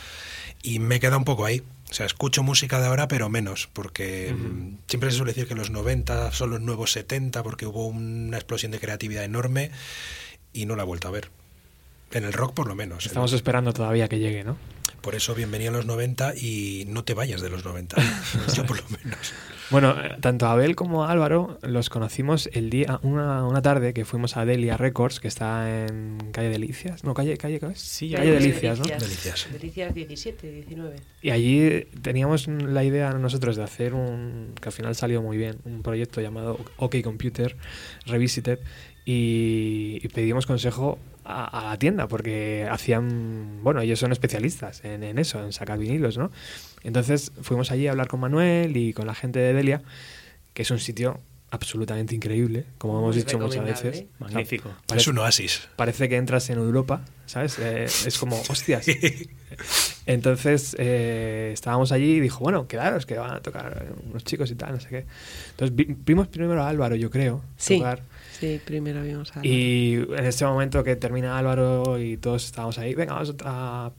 [0.64, 1.64] Y me queda un poco ahí.
[1.90, 4.34] O sea, escucho música de ahora, pero menos, porque
[4.88, 8.72] siempre se suele decir que los 90 son los nuevos 70, porque hubo una explosión
[8.72, 9.72] de creatividad enorme
[10.54, 11.30] y no la he vuelto a ver.
[12.14, 13.06] En el rock, por lo menos.
[13.06, 14.58] Estamos esperando todavía que llegue, ¿no?
[15.02, 17.98] Por eso, bienvenido a los 90 y no te vayas de los 90.
[18.56, 19.34] Yo, por lo menos.
[19.72, 23.94] Bueno, eh, tanto a Abel como a Álvaro los conocimos el día, una, una tarde
[23.94, 27.04] que fuimos a Delia Records, que está en calle Delicias.
[27.04, 27.80] No, calle, calle, ¿qué es?
[27.80, 28.86] Sí, calle Delicias, ¿no?
[28.86, 29.48] Delicias.
[29.52, 30.96] Delicias 17, 19.
[31.24, 35.58] Y allí teníamos la idea nosotros de hacer un, que al final salió muy bien,
[35.66, 37.56] un proyecto llamado OK Computer
[38.06, 38.60] Revisited
[39.12, 45.04] y, y pedimos consejo a, a la tienda porque hacían, bueno, ellos son especialistas en,
[45.04, 46.32] en eso, en sacar vinilos, ¿no?
[46.84, 49.82] Entonces fuimos allí a hablar con Manuel y con la gente de Delia,
[50.54, 51.20] que es un sitio
[51.52, 54.06] absolutamente increíble, como hemos Muy dicho muchas veces.
[54.20, 54.70] Magnífico.
[54.70, 55.68] Es Parece, un oasis.
[55.76, 57.60] parece que entras en Europa, ¿sabes?
[57.60, 58.86] Eh, es como, hostias.
[60.06, 64.56] Entonces eh, estábamos allí y dijo, bueno, quedaros que van a tocar unos chicos y
[64.56, 65.06] tal, no sé qué.
[65.52, 67.78] Entonces vi- vimos primero a Álvaro, yo creo, Sí.
[67.78, 68.02] tocar.
[68.40, 69.46] Sí, primero vimos a...
[69.46, 73.92] Y en ese momento que termina Álvaro y todos estábamos ahí, venga, vamos a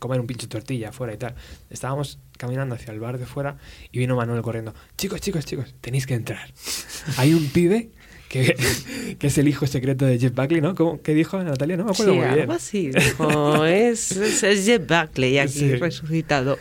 [0.00, 1.34] comer un pinche tortilla afuera y tal.
[1.70, 3.56] Estábamos caminando hacia el bar de fuera
[3.92, 4.74] y vino Manuel corriendo.
[4.96, 6.52] Chicos, chicos, chicos, tenéis que entrar.
[7.16, 7.90] Hay un pibe
[8.28, 8.54] que,
[9.18, 10.74] que es el hijo secreto de Jeff Buckley, ¿no?
[10.74, 11.76] ¿Cómo, ¿Qué dijo Natalia?
[11.76, 12.40] No me acuerdo Sí, muy bien.
[12.40, 12.90] algo así.
[12.90, 15.74] Dijo, es, es, es Jeff Buckley aquí Sí.
[15.76, 16.58] resucitado.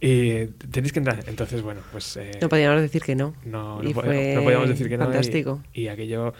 [0.00, 1.24] Y tenéis que entrar.
[1.26, 2.16] Entonces, bueno, pues...
[2.18, 3.34] eh, No podíamos decir que no.
[3.44, 5.04] No, Y no, po- fue no podíamos decir que no.
[5.04, 5.62] y- fantástico.
[5.72, 6.34] Y, aquello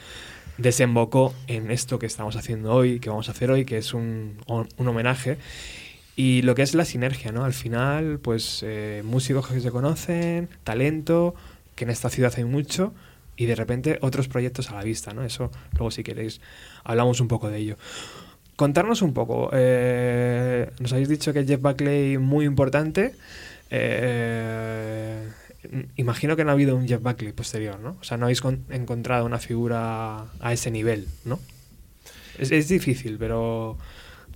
[0.59, 4.37] desembocó en esto que estamos haciendo hoy, que vamos a hacer hoy, que es un,
[4.47, 5.39] un homenaje.
[6.17, 7.45] Y lo que es la sinergia, ¿no?
[7.45, 11.35] Al final, pues eh, músicos que se conocen, talento,
[11.75, 12.95] que en esta ciudad hay mucho,
[13.37, 15.24] y de repente otros proyectos a la vista, ¿no?
[15.24, 16.41] Eso luego si queréis
[16.85, 17.76] hablamos un poco de ello.
[18.57, 23.14] Contarnos un poco, eh, nos habéis dicho que Jeff Buckley muy importante,
[23.70, 25.28] eh,
[25.97, 27.97] imagino que no ha habido un Jeff Buckley posterior, ¿no?
[28.01, 31.41] O sea, no habéis con- encontrado una figura a ese nivel, ¿no?
[32.39, 33.76] Es difícil, pero...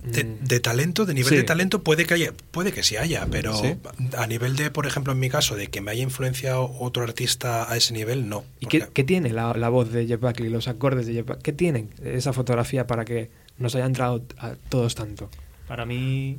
[0.03, 1.35] De, mm, de talento, de nivel Sí.
[1.35, 3.75] de talento, puede que haya, puede que sí haya, pero Sí.
[4.17, 7.69] a nivel de, por ejemplo, en mi caso, de que me haya influenciado otro artista
[7.71, 8.43] a ese nivel, no.
[8.59, 11.43] ¿Y qué, qué tiene la, la voz de Jeff Buckley, los acordes de Jeff Buckley?
[11.43, 15.29] ¿Qué tienen esa fotografía para que nos haya entrado a todos tanto?
[15.67, 16.37] Para mí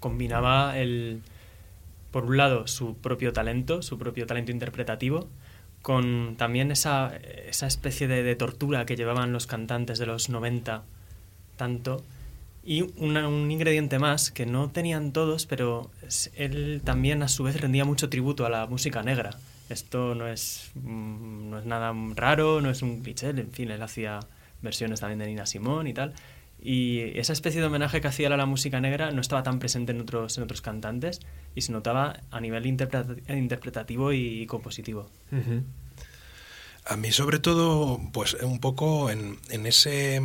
[0.00, 1.20] combinaba el,
[2.10, 5.28] por un lado, su propio talento, su propio talento interpretativo,
[5.82, 7.12] con también esa,
[7.48, 10.82] esa especie de, de tortura que llevaban los cantantes de los 90,
[11.56, 12.02] tanto.
[12.68, 15.88] Y un ingrediente más que no tenían todos, pero
[16.34, 19.38] él también a su vez rendía mucho tributo a la música negra.
[19.68, 23.80] Esto no es, mm, no es nada raro, no es un cliché, en fin, él
[23.80, 24.18] hacía
[24.62, 26.14] versiones también de Nina Simón y tal.
[26.60, 29.92] Y esa especie de homenaje que hacía a la música negra no estaba tan presente
[29.92, 31.20] en otros, en otros cantantes
[31.54, 35.08] y se notaba a nivel interpretativo y compositivo.
[36.84, 40.20] A mí sobre todo, pues un poco en, en ese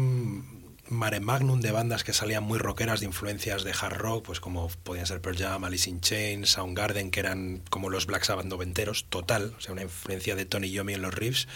[0.92, 4.70] mare magnum de bandas que salían muy rockeras de influencias de hard rock, pues como
[4.84, 9.06] podían ser Pearl Jam, Alice in Chains, Soundgarden, que eran como los Black Sabbath noventeros,
[9.10, 11.48] total, o sea, una influencia de Tony Yomi en los riffs.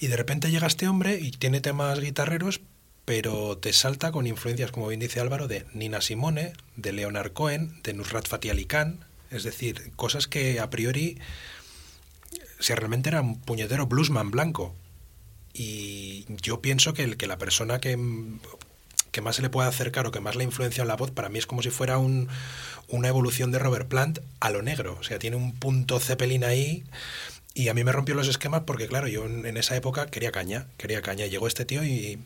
[0.00, 2.60] Y de repente llega este hombre y tiene temas guitarreros,
[3.04, 7.80] pero te salta con influencias, como bien dice Álvaro, de Nina Simone, de Leonard Cohen,
[7.82, 11.18] de Nusrat Fatih Ali Khan, es decir, cosas que a priori
[12.58, 14.74] si realmente era un puñetero bluesman blanco.
[15.58, 17.98] Y yo pienso que, el, que la persona que,
[19.10, 21.30] que más se le puede acercar o que más le influencia en la voz, para
[21.30, 22.28] mí es como si fuera un,
[22.88, 24.98] una evolución de Robert Plant a lo negro.
[25.00, 26.84] O sea, tiene un punto Zeppelin ahí.
[27.54, 30.66] Y a mí me rompió los esquemas porque, claro, yo en esa época quería caña,
[30.76, 31.24] quería caña.
[31.24, 32.18] Llegó este tío y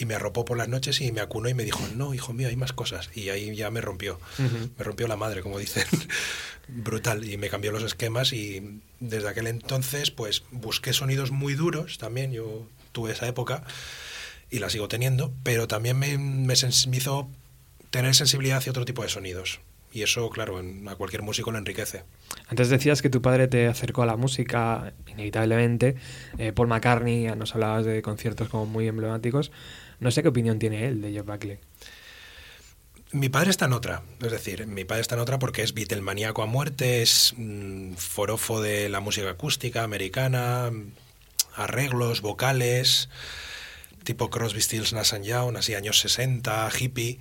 [0.00, 2.48] y me arropó por las noches y me acunó y me dijo, no, hijo mío,
[2.48, 3.10] hay más cosas.
[3.14, 5.84] Y ahí ya me rompió, me rompió la madre, como dicen,
[6.68, 7.28] brutal.
[7.28, 12.32] Y me cambió los esquemas y desde aquel entonces pues busqué sonidos muy duros también,
[12.32, 13.62] yo tuve esa época
[14.50, 17.28] y la sigo teniendo, pero también me, me, me hizo
[17.90, 19.60] tener sensibilidad hacia otro tipo de sonidos.
[19.92, 22.04] Y eso, claro, a cualquier músico lo enriquece.
[22.48, 25.96] Antes decías que tu padre te acercó a la música, inevitablemente.
[26.38, 29.50] Eh, Paul McCartney, nos hablabas de conciertos como muy emblemáticos.
[30.00, 31.58] No sé qué opinión tiene él de Jeff Buckley.
[33.12, 36.42] Mi padre está en otra, es decir, mi padre está en otra porque es Beatlemaníaco
[36.42, 40.70] a muerte, es mm, forofo de la música acústica americana,
[41.56, 43.08] arreglos, vocales,
[44.04, 47.18] tipo Crosby, Stills, Nash Young, así años 60, hippie.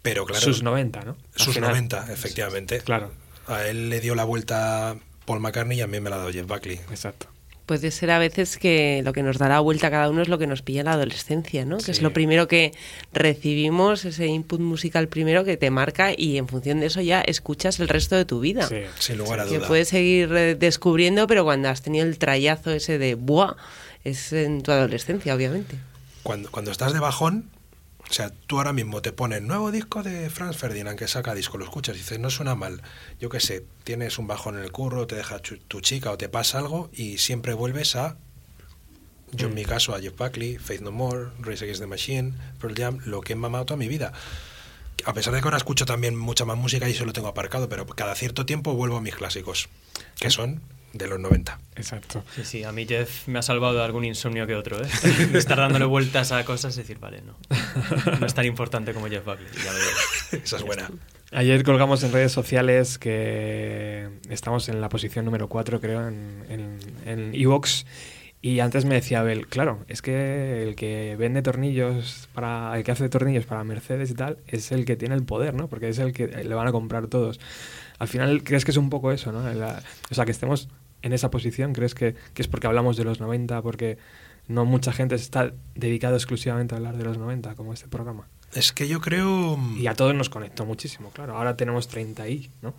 [0.00, 0.42] Pero claro.
[0.42, 1.16] Sus 90, ¿no?
[1.34, 2.80] sus 90, efectivamente.
[2.80, 3.12] Claro.
[3.46, 6.32] A él le dio la vuelta Paul McCartney y a mí me la ha dado
[6.32, 6.76] Jeff Buckley.
[6.90, 7.28] Exacto.
[7.68, 10.38] Puede ser a veces que lo que nos dará vuelta a cada uno es lo
[10.38, 11.76] que nos pilla en la adolescencia, ¿no?
[11.76, 12.72] Que es lo primero que
[13.12, 17.78] recibimos, ese input musical primero que te marca y en función de eso ya escuchas
[17.78, 18.66] el resto de tu vida.
[18.66, 19.58] Sí, sin lugar a duda.
[19.58, 23.56] Que puedes seguir eh, descubriendo, pero cuando has tenido el trayazo ese de ¡buah!
[24.02, 25.76] Es en tu adolescencia, obviamente.
[26.22, 27.50] Cuando, cuando estás de bajón,
[28.08, 31.58] o sea, tú ahora mismo te pones nuevo disco de Franz Ferdinand que saca disco,
[31.58, 32.82] lo escuchas y dices, no suena mal.
[33.20, 36.28] Yo qué sé, tienes un bajón en el curro, te deja tu chica o te
[36.28, 38.16] pasa algo y siempre vuelves a.
[39.32, 39.68] Yo en mi mm.
[39.68, 43.34] caso a Jeff Buckley, Faith No More, Race Against the Machine, Pearl Jam, lo que
[43.34, 44.14] he mamado toda mi vida.
[45.04, 47.68] A pesar de que ahora escucho también mucha más música y eso lo tengo aparcado,
[47.68, 49.68] pero cada cierto tiempo vuelvo a mis clásicos,
[50.18, 50.62] que son
[50.98, 51.58] de los 90.
[51.76, 52.24] Exacto.
[52.34, 54.88] Sí, sí, a mí Jeff me ha salvado de algún insomnio que otro, ¿eh?
[55.32, 57.36] De estar dándole vueltas a cosas y decir, vale, no.
[58.20, 59.48] No es tan importante como Jeff Buckley.
[60.42, 60.90] Esa es buena.
[61.30, 67.34] Ayer colgamos en redes sociales que estamos en la posición número 4, creo, en, en,
[67.34, 67.84] Evox.
[68.40, 72.76] Y antes me decía Abel, claro, es que el que vende tornillos para.
[72.76, 75.68] el que hace tornillos para Mercedes y tal, es el que tiene el poder, ¿no?
[75.68, 77.40] Porque es el que le van a comprar todos.
[77.98, 79.40] Al final, ¿crees que es un poco eso, ¿no?
[79.40, 80.68] o sea, que estemos
[81.02, 81.72] en esa posición?
[81.72, 83.98] ¿Crees que, es porque hablamos de los 90, porque
[84.46, 88.28] no mucha gente está dedicada exclusivamente a hablar de los 90, como este programa?
[88.54, 89.58] Es que yo creo...
[89.76, 91.36] Y a todos nos conectó muchísimo, claro.
[91.36, 92.74] Ahora tenemos 30 y, ¿no?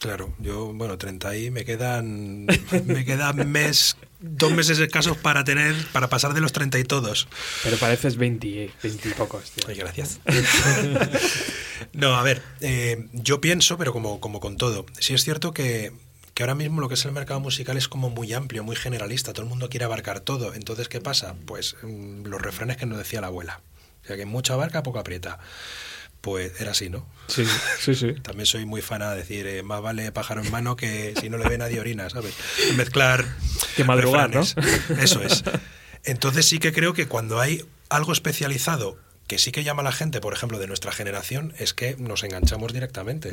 [0.00, 2.46] Claro, yo, bueno, 30 y me quedan,
[2.84, 7.26] me quedan mes, dos meses escasos para tener, para pasar de los 30 y todos.
[7.64, 9.64] Pero pareces 20, 20 y pocos, tío.
[9.66, 10.20] Ay, gracias.
[11.92, 15.92] no, a ver, eh, yo pienso, pero como, como con todo, sí es cierto que
[16.38, 19.32] que ahora mismo lo que es el mercado musical es como muy amplio, muy generalista,
[19.32, 20.54] todo el mundo quiere abarcar todo.
[20.54, 21.34] Entonces, ¿qué pasa?
[21.46, 23.60] Pues mm, los refranes que nos decía la abuela.
[24.04, 25.40] O sea, que mucha abarca, poco aprieta.
[26.20, 27.04] Pues era así, ¿no?
[27.26, 27.44] Sí,
[27.80, 28.12] sí, sí.
[28.22, 31.38] También soy muy fan a decir, eh, más vale pájaro en mano que si no
[31.38, 32.34] le ve nadie orina, ¿sabes?
[32.76, 33.24] Mezclar.
[33.74, 34.42] Que madrugar, ¿no?
[34.42, 35.42] Eso es.
[36.04, 38.96] Entonces sí que creo que cuando hay algo especializado
[39.28, 42.24] que sí que llama a la gente, por ejemplo, de nuestra generación, es que nos
[42.24, 43.30] enganchamos directamente.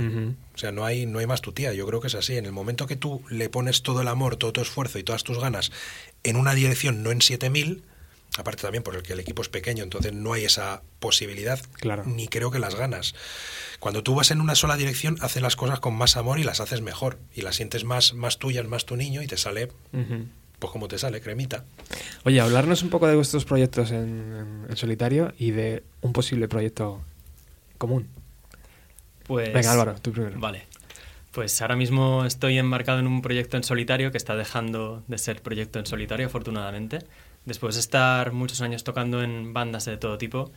[0.53, 1.73] O sea, no hay, no hay más tu tía.
[1.73, 2.35] Yo creo que es así.
[2.35, 5.23] En el momento que tú le pones todo el amor, todo tu esfuerzo y todas
[5.23, 5.71] tus ganas
[6.23, 7.83] en una dirección, no en 7000,
[8.37, 12.03] aparte también porque el equipo es pequeño, entonces no hay esa posibilidad, claro.
[12.05, 13.15] ni creo que las ganas.
[13.79, 16.59] Cuando tú vas en una sola dirección, haces las cosas con más amor y las
[16.59, 17.19] haces mejor.
[17.33, 19.69] Y las sientes más, más tuyas, más tu niño y te sale
[20.65, 21.63] pues como te sale, cremita.
[22.23, 27.03] Oye, hablarnos un poco de vuestros proyectos en, solitario y de un posible proyecto
[27.77, 28.07] común.
[29.27, 30.39] Pues, Venga, Álvaro, tú primero.
[30.39, 30.63] Vale.
[31.31, 35.43] Pues ahora mismo estoy embarcado en un proyecto en solitario que está dejando de ser
[35.43, 36.99] proyecto en solitario, afortunadamente.
[37.45, 40.51] Después de estar muchos años tocando en bandas de todo tipo,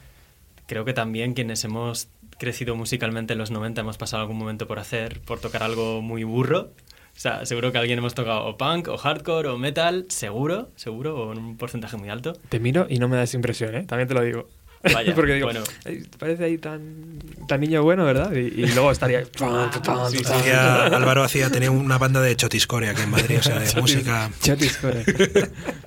[0.66, 4.78] creo que también quienes hemos crecido musicalmente en los 90 hemos pasado algún momento por
[4.78, 6.70] hacer, por tocar algo muy burro.
[7.18, 11.16] O sea, seguro que alguien hemos tocado o punk, o hardcore, o metal, seguro, seguro,
[11.16, 12.34] o en un porcentaje muy alto.
[12.48, 13.82] Te miro y no me das impresión, ¿eh?
[13.88, 14.48] También te lo digo.
[14.94, 15.64] Vaya, Porque digo, bueno.
[15.84, 18.30] "Ay, parece ahí tan, tan niño bueno, ¿verdad?
[18.32, 19.24] Y, y luego estaría...
[20.10, 23.58] Sí, sí, Hacía- Álvaro hacía, tenía una banda de chotiscore aquí en Madrid, o sea,
[23.58, 24.30] de música.
[24.40, 25.04] Chotis, core.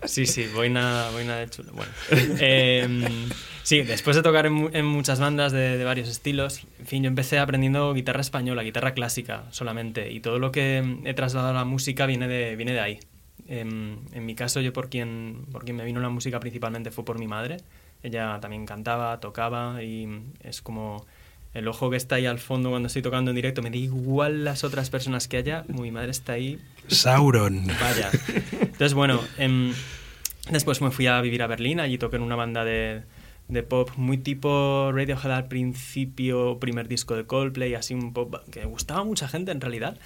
[0.03, 1.71] Sí, sí, boina, boina de chulo.
[1.71, 1.91] Bueno,
[2.41, 3.29] eh,
[3.63, 7.07] sí, después de tocar en, en muchas bandas de, de varios estilos, en fin, yo
[7.07, 11.65] empecé aprendiendo guitarra española, guitarra clásica solamente, y todo lo que he trasladado a la
[11.65, 12.99] música viene de, viene de ahí.
[13.47, 17.03] En, en mi caso, yo por quien, por quien me vino la música principalmente fue
[17.03, 17.57] por mi madre.
[18.03, 20.07] Ella también cantaba, tocaba, y
[20.43, 21.05] es como
[21.53, 24.45] el ojo que está ahí al fondo cuando estoy tocando en directo, me da igual
[24.45, 27.67] las otras personas que haya, mi madre está ahí Sauron.
[27.67, 28.09] Vaya.
[28.61, 29.73] Entonces, bueno, em,
[30.49, 33.03] después me fui a vivir a Berlín, allí toqué en una banda de,
[33.51, 38.65] de pop muy tipo Radiohead al principio, primer disco de Coldplay, así un pop que
[38.65, 39.99] gustaba mucha gente en realidad.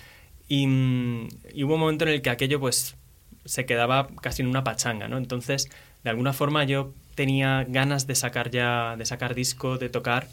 [0.48, 2.96] Y, mm, y hubo un momento en el que aquello pues
[3.46, 5.18] se quedaba casi en una pachanga, ¿no?
[5.18, 5.70] Entonces,
[6.04, 10.28] de alguna forma yo tenía ganas de sacar ya, de sacar disco, de tocar,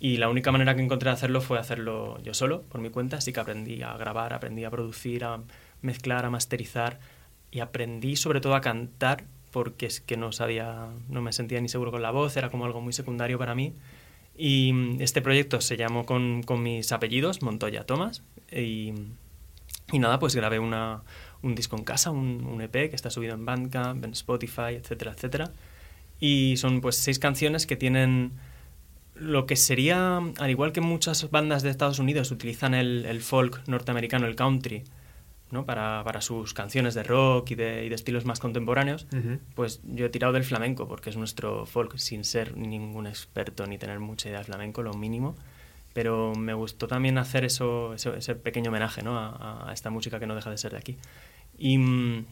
[0.00, 3.16] y la única manera que encontré de hacerlo fue hacerlo yo solo, por mi cuenta,
[3.16, 5.40] así que aprendí a grabar, aprendí a producir, a
[5.82, 7.00] mezclar, a masterizar,
[7.50, 11.68] y aprendí sobre todo a cantar, porque es que no sabía, no me sentía ni
[11.68, 13.74] seguro con la voz, era como algo muy secundario para mí.
[14.36, 18.92] Y mm, este proyecto se llamó con, con mis apellidos, Montoya Tomás, y,
[19.92, 21.02] y nada, pues grabé una,
[21.42, 25.12] un disco en casa, un, un EP que está subido en Bandcamp, en Spotify, etcétera,
[25.12, 25.52] etcétera.
[26.20, 28.32] Y son pues seis canciones que tienen
[29.14, 33.66] lo que sería, al igual que muchas bandas de Estados Unidos utilizan el, el folk
[33.66, 34.84] norteamericano, el country,
[35.50, 35.64] ¿no?
[35.64, 39.38] para, para sus canciones de rock y de, y de estilos más contemporáneos, Ujú.
[39.54, 43.78] pues yo he tirado del flamenco, porque es nuestro folk, sin ser ningún experto ni
[43.78, 45.34] tener mucha idea de flamenco, lo mínimo.
[45.94, 49.18] Pero me gustó también hacer eso, eso- ese pequeño homenaje ¿no?
[49.18, 50.96] a, a esta música que no deja de ser de aquí.
[51.56, 52.24] Y, mm,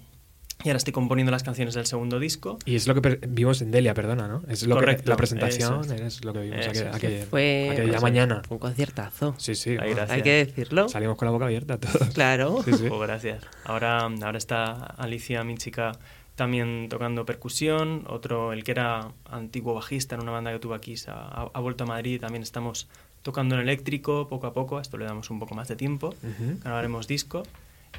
[0.64, 2.58] y ahora estoy componiendo las canciones del segundo disco.
[2.64, 4.42] Y es lo que vimos en Delia, perdona, ¿no?
[4.48, 6.00] Es lo Correcto, que, la presentación, es.
[6.00, 6.94] es lo que vimos Eso aquel- es.
[6.94, 8.42] aquel- Fue aquella pues, mañana.
[8.48, 9.34] un conciertazo.
[9.38, 9.76] Sí, sí.
[9.80, 9.94] Ay.
[10.08, 10.88] Hay que decirlo.
[10.88, 12.08] Salimos con la boca abierta todos.
[12.14, 12.62] Claro.
[12.64, 12.88] Sí, sí.
[12.90, 13.44] Oh, gracias.
[13.64, 15.92] Ahora, ahora está Alicia, mi chica,
[16.34, 18.04] también tocando percusión.
[18.08, 21.60] Otro, el que era antiguo bajista en una banda que tuvo aquí, se ha, ha
[21.60, 22.20] vuelto a Madrid.
[22.20, 22.88] También estamos
[23.22, 24.78] tocando en eléctrico poco a poco.
[24.78, 26.08] A esto le damos un poco más de tiempo.
[26.08, 26.58] Ujú.
[26.64, 27.42] Grabaremos disco.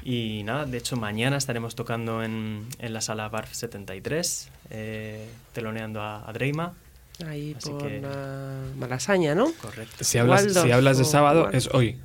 [0.04, 6.00] Y nada, de hecho mañana estaremos tocando en, en la sala Barf 73, eh, teloneando
[6.02, 6.74] a, a Dreima.
[7.26, 9.52] Ahí Así por que- la Malasaña, ¿no?
[9.60, 10.04] Correcto.
[10.04, 11.56] Si hablas, Waldorf si hablas de sábado, Waldorf.
[11.56, 11.98] es hoy.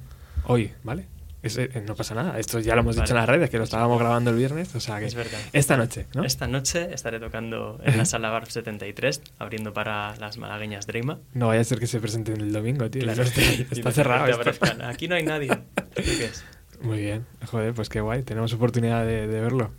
[0.46, 1.06] Hoy, ¿vale?
[1.44, 2.40] Es- eh, no pasa nada.
[2.40, 4.74] Esto ya lo hemos dicho en las redes, que lo estábamos grabando el viernes.
[4.76, 5.40] O sea que Es verdad.
[5.52, 6.24] esta noche, ¿no?
[6.24, 11.20] Esta noche estaré tocando en la sala Barf 73, abriendo para las malagueñas Dreima.
[11.34, 13.02] No vaya a ser que se presenten el domingo, tío.
[13.04, 13.24] Claro.
[13.24, 13.42] Está,
[13.72, 14.66] está cerrado esto.
[14.86, 15.50] Aquí no hay nadie.
[15.96, 16.44] ¿Qué es?
[16.84, 17.26] Muy bien.
[17.48, 18.24] Joder, pues qué guay.
[18.24, 19.72] Tenemos oportunidad de, de verlo.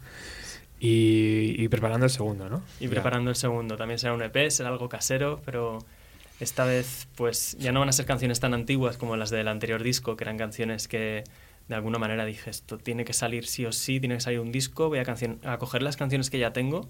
[0.80, 2.62] Y, y preparando el segundo, ¿no?
[2.80, 2.90] Y Ya.
[2.90, 3.76] preparando el segundo.
[3.76, 5.78] También será un EP, será algo casero, pero
[6.40, 9.82] esta vez pues ya no van a ser canciones tan antiguas como las del anterior
[9.82, 11.24] disco, que eran canciones que
[11.68, 14.52] de alguna manera dije, esto tiene que salir sí o sí, tiene que salir un
[14.52, 15.04] disco, voy a,
[15.50, 16.86] a coger las canciones que ya tengo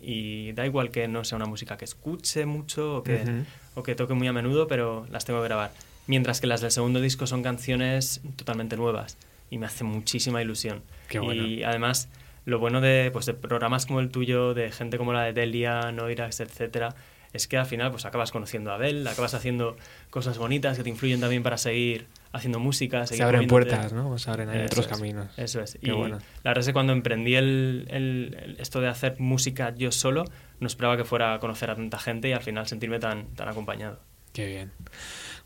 [0.00, 3.42] y da igual que no sea una música que escuche mucho o que,
[3.74, 5.72] o que toque muy a menudo, pero las tengo que grabar.
[6.06, 9.18] Mientras que las del segundo disco son canciones totalmente nuevas
[9.50, 10.82] y me hace muchísima ilusión.
[11.08, 11.46] Qué bueno.
[11.46, 12.08] Y además,
[12.44, 15.92] lo bueno de, pues, de programas como el tuyo, de gente como la de Delia,
[15.92, 16.94] Noirax, etcétera,
[17.32, 19.76] es que al final pues acabas conociendo a Abel, acabas haciendo
[20.10, 24.16] cosas bonitas que te influyen también para seguir haciendo música, seguir Se abren puertas, ¿no?
[24.18, 25.28] Se abren Eso otros es, caminos.
[25.36, 25.76] Eso es.
[25.82, 26.18] Qué y bueno.
[26.44, 30.24] la verdad es que cuando emprendí el, el- el- esto de hacer música yo solo,
[30.60, 33.48] no esperaba que fuera a conocer a tanta gente y al final sentirme tan, tan
[33.48, 33.98] acompañado.
[34.32, 34.70] Qué bien.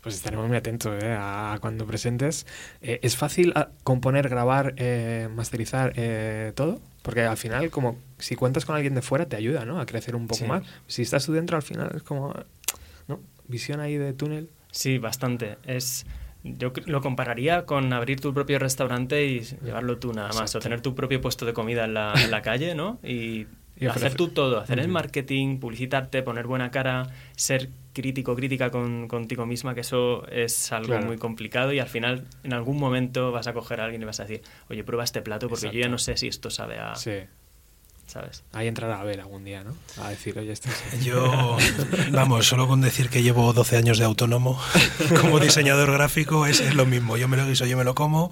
[0.01, 1.13] Pues estaremos muy atentos ¿eh?
[1.17, 2.47] a cuando presentes.
[2.81, 5.93] Eh, ¿Es fácil ah, componer, grabar, eh, masterizar
[6.55, 6.79] todo?
[7.01, 9.79] Porque al final, como si cuentas con alguien de fuera, te ayuda ¿no?
[9.79, 10.45] a crecer un poco Sí.
[10.45, 10.63] más.
[10.87, 12.33] Si estás tú dentro, al final es como.
[13.07, 13.19] ¿no?
[13.47, 14.49] Visión ahí de túnel.
[14.71, 15.57] Sí, bastante.
[15.65, 16.05] Es,
[16.43, 20.59] yo lo compararía con abrir tu propio restaurante y llevarlo tú nada más, o Exacto.
[20.59, 22.99] tener tu propio puesto de comida en la, en la calle, ¿no?
[23.03, 23.47] Y,
[23.77, 27.69] Y hacer tú todo, hacer el marketing, publicitarte, poner buena cara, ser
[27.99, 31.05] crítico, crítica con, contigo misma, que eso es algo Claro.
[31.05, 34.19] muy complicado y al final en algún momento vas a coger a alguien y vas
[34.19, 36.95] a decir, oye, prueba este plato porque yo ya no sé si esto sabe a...
[36.95, 37.11] Sí.
[38.07, 38.43] ¿Sabes?
[38.53, 39.75] Ahí entrará a ver algún día, ¿no?
[40.03, 41.05] A decir, oye, esto es...
[41.05, 41.57] Yo,
[42.11, 44.59] vamos, solo con decir que llevo 12 años de autónomo
[45.21, 47.17] como diseñador gráfico es, es lo mismo.
[47.17, 48.31] Yo me lo guiso, yo me lo como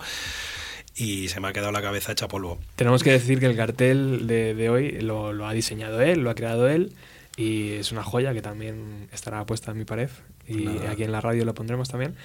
[0.96, 2.58] y se me ha quedado la cabeza hecha polvo.
[2.76, 6.32] Tenemos que decir que el cartel de, de hoy lo, lo ha diseñado él, lo
[6.32, 6.94] ha creado él.
[7.38, 10.10] Y es una joya que también estará puesta en mi pared
[10.48, 10.92] y Nada.
[10.92, 12.16] aquí en la radio lo pondremos también.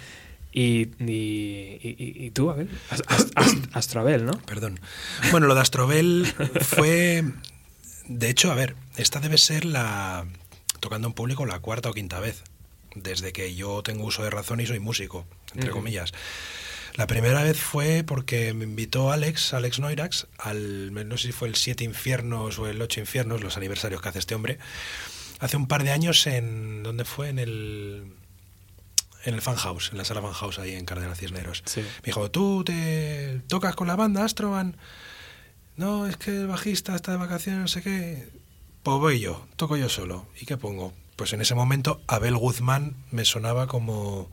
[0.54, 4.32] Y, y, y- y tú, Abel, As- As- As- Astroabel, ¿no?
[4.42, 4.80] Perdón.
[5.30, 6.26] Bueno, lo de Astrobel
[6.60, 7.24] fue.
[8.06, 10.26] De hecho, a ver, esta debe ser la.
[10.80, 12.42] Tocando en público la cuarta o quinta vez.
[12.94, 15.78] Desde que yo tengo uso de razón y soy músico, entre Ujú.
[15.78, 16.12] comillas.
[16.94, 20.92] La primera vez fue porque me invitó Alex, Alex Noirax, al.
[21.08, 24.18] No sé si fue el Siete Infiernos o el Ocho Infiernos, los aniversarios que hace
[24.18, 24.58] este hombre.
[25.40, 26.82] Hace un par de años en.
[26.82, 27.30] ¿Dónde fue?
[27.30, 28.14] En el.
[29.24, 31.62] En el Fan House, en la sala Fan House ahí en Cardenal Cisneros.
[31.64, 31.80] Sí.
[31.80, 34.76] Me dijo, ¿tú te tocas con la banda Astroban?
[35.76, 38.28] No, es que el bajista está de vacaciones, no sé qué.
[38.82, 40.26] Pues voy yo, toco yo solo.
[40.40, 40.92] ¿Y qué pongo?
[41.16, 44.28] Pues en ese momento Abel Guzmán me sonaba como...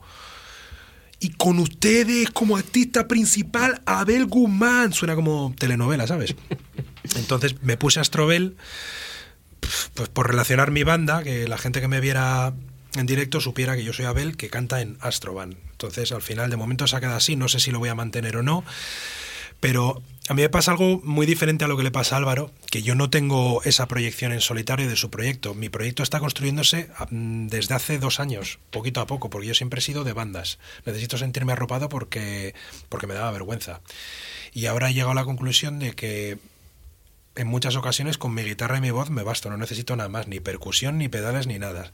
[1.20, 4.92] Y con ustedes como artista principal, Abel Guzmán.
[4.92, 6.34] Suena como telenovela, ¿sabes?
[7.16, 8.56] Entonces me puse Astrobel
[9.94, 12.54] pues por relacionar mi banda, que la gente que me viera
[12.94, 15.56] en directo supiera que yo soy Abel, que canta en Astroban.
[15.72, 17.94] Entonces, al final, de momento se ha quedado así, no sé si lo voy a
[17.94, 18.64] mantener o no,
[19.60, 22.52] pero a mí me pasa algo muy diferente a lo que le pasa a Álvaro,
[22.70, 25.54] que yo no tengo esa proyección en solitario de su proyecto.
[25.54, 29.80] Mi proyecto está construyéndose mm, desde hace dos años, poquito a poco, porque yo siempre
[29.80, 30.58] he sido de bandas.
[30.86, 32.54] Necesito sentirme arropado porque,
[32.88, 33.80] porque me daba vergüenza.
[34.52, 36.38] Y ahora he llegado a la conclusión de que
[37.34, 40.28] en muchas ocasiones con mi guitarra y mi voz me basto, no necesito nada más,
[40.28, 41.92] ni percusión, ni pedales, ni nada.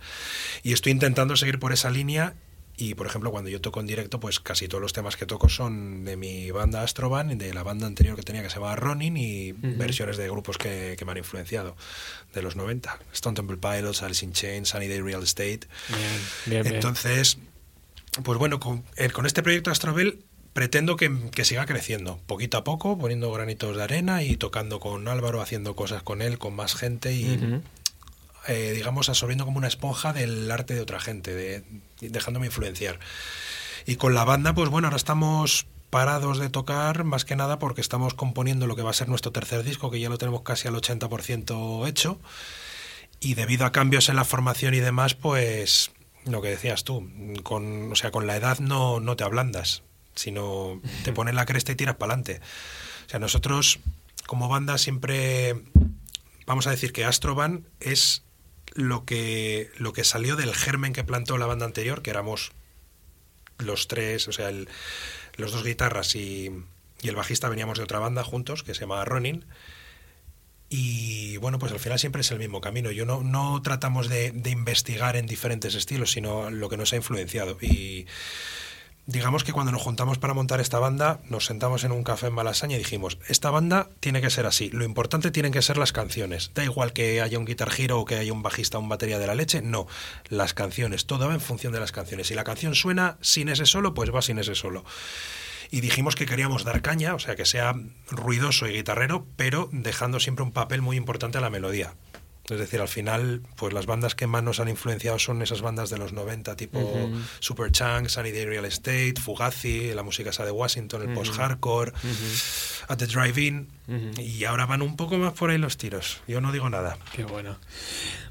[0.63, 2.35] Y estoy intentando seguir por esa línea
[2.77, 5.49] y, por ejemplo, cuando yo toco en directo, pues casi todos los temas que toco
[5.49, 8.77] son de mi banda Astroban, y de la banda anterior que tenía que se llamaba
[8.77, 11.77] Ronin y versiones de grupos que, que me han influenciado
[12.35, 12.99] de los 90.
[13.13, 15.61] Stone Temple Pilots, Alice in Chains, Sunny Day Real Estate.
[15.89, 16.01] Bien,
[16.47, 16.75] bien, bien.
[16.75, 17.39] Entonces,
[18.23, 20.23] pues bueno, con, eh, con este proyecto Astrobel
[20.53, 25.07] pretendo que, que siga creciendo, poquito a poco, poniendo granitos de arena y tocando con
[25.07, 27.61] Álvaro, haciendo cosas con él, con más gente y.
[28.49, 31.65] eh, digamos, absorbiendo como una esponja del arte de otra gente, de,
[32.01, 32.99] dejándome influenciar.
[33.87, 37.81] Y con la banda, pues bueno, ahora estamos parados de tocar, más que nada porque
[37.81, 40.69] estamos componiendo lo que va a ser nuestro tercer disco, que ya lo tenemos casi
[40.69, 42.21] al 80% hecho.
[43.21, 45.91] Y debido a cambios en la formación y demás, pues
[46.25, 47.09] lo que decías tú,
[47.43, 49.85] con, o sea, con la edad no, no te ablandas,
[50.15, 52.41] sino te pones la cresta y tiras para adelante.
[53.07, 53.79] O sea, nosotros
[54.27, 55.63] como banda siempre
[56.47, 58.26] vamos a decir que Astroban es
[58.77, 62.53] lo que, lo que salió del germen que plantó la banda anterior, que éramos
[63.59, 64.69] los tres, o sea, el-
[65.37, 66.51] los dos guitarras y,
[67.03, 69.45] y el bajista veníamos de otra banda juntos, que se llamaba Ronin.
[70.69, 72.91] Y bueno, pues al final siempre es el mismo camino.
[72.91, 76.97] Yo no, no tratamos de, de investigar en diferentes estilos, sino lo que nos ha
[76.97, 77.57] influenciado.
[77.61, 78.07] Y
[79.07, 82.35] digamos que cuando nos juntamos para montar esta banda, nos sentamos en un café en
[82.35, 84.69] Malasaña y dijimos, esta banda tiene que ser así.
[84.71, 86.51] Lo importante tienen que ser las canciones.
[86.55, 89.19] Da igual que haya un guitar giro o que haya un bajista o un batería
[89.19, 89.87] de la leche, no.
[90.29, 92.27] Las canciones, todo va en función de las canciones.
[92.27, 94.85] Si la canción suena sin ese solo, pues va sin ese solo
[95.71, 97.75] y dijimos que queríamos dar caña, o sea, que sea
[98.11, 101.95] ruidoso y guitarrero, pero dejando siempre un papel muy importante a la melodía.
[102.49, 105.91] Es decir, al final, pues las bandas que más nos han influenciado son esas bandas
[105.91, 107.17] de los 90, tipo Ujú.
[107.41, 111.93] Superchunk, Sunny Day Real Estate, Fugazi, la música esa de Washington, el post-hardcore,
[112.89, 113.69] At the Drive-In,
[114.19, 116.21] y ahora van un poco más por ahí los tiros.
[116.29, 116.97] Yo no digo nada.
[117.13, 117.57] Qué bueno.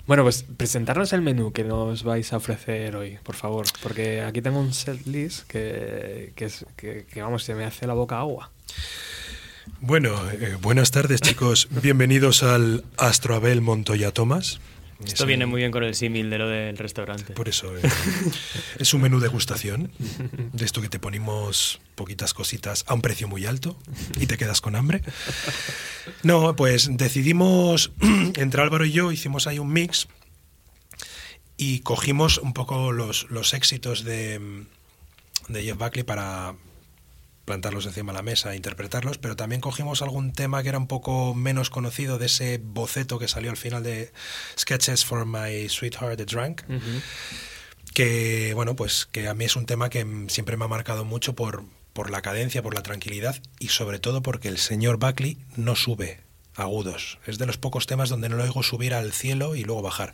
[0.07, 3.66] Bueno, pues presentarnos el menú que nos vais a ofrecer hoy, por favor.
[3.82, 7.86] Porque aquí tengo un set list que, que, es- que- que, vamos, se me hace
[7.88, 8.51] la boca agua.
[9.82, 14.59] Bueno, eh, buenas tardes chicos, bienvenidos al Astroabel Montoya Tomás.
[15.03, 17.34] Es Esto un- viene muy bien con el símil de lo del restaurante.
[17.34, 17.82] Por eso eh,
[18.80, 19.91] es un menú degustación
[20.53, 23.78] de esto que te ponemos poquitas cositas a un precio muy alto
[24.20, 25.01] y te quedas con hambre.
[26.22, 27.91] No, pues decidimos,
[28.36, 30.07] entre Álvaro y yo, hicimos ahí un mix
[31.57, 34.66] y cogimos un poco los, los éxitos de,
[35.47, 36.53] de Jeff Buckley para
[37.46, 40.88] plantarlos encima de la mesa e interpretarlos, pero también cogimos algún tema que era un
[40.88, 44.12] poco menos conocido de ese boceto que salió al final de
[44.60, 46.64] Sketches for My Sweetheart the Drunk
[47.93, 51.34] que bueno pues que a mí es un tema que siempre me ha marcado mucho
[51.34, 55.76] por, por la cadencia, por la tranquilidad y sobre todo porque el señor Buckley no
[55.76, 56.20] sube
[56.56, 57.20] agudos.
[57.26, 60.14] Es de los pocos temas donde no lo oigo subir al cielo y luego bajar.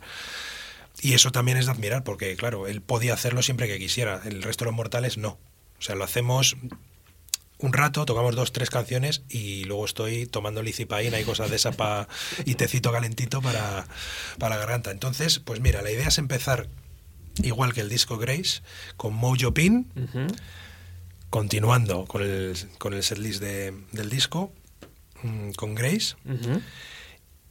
[1.00, 4.42] Y eso también es de admirar porque claro, él podía hacerlo siempre que quisiera, el
[4.42, 5.38] resto de los mortales no.
[5.78, 6.56] O sea, lo hacemos
[7.62, 11.72] un rato, tocamos dos, tres canciones y luego estoy tomando licipaína y cosas de esa
[11.72, 12.08] pa,
[12.44, 13.86] y tecito calentito para,
[14.38, 14.90] para la garganta.
[14.90, 16.68] Entonces, pues mira, la idea es empezar
[17.42, 18.60] igual que el disco Grace,
[18.96, 19.90] con Mojo Pin,
[21.30, 24.52] continuando con el, con el setlist de- del disco,
[25.22, 26.14] mm, con Grace,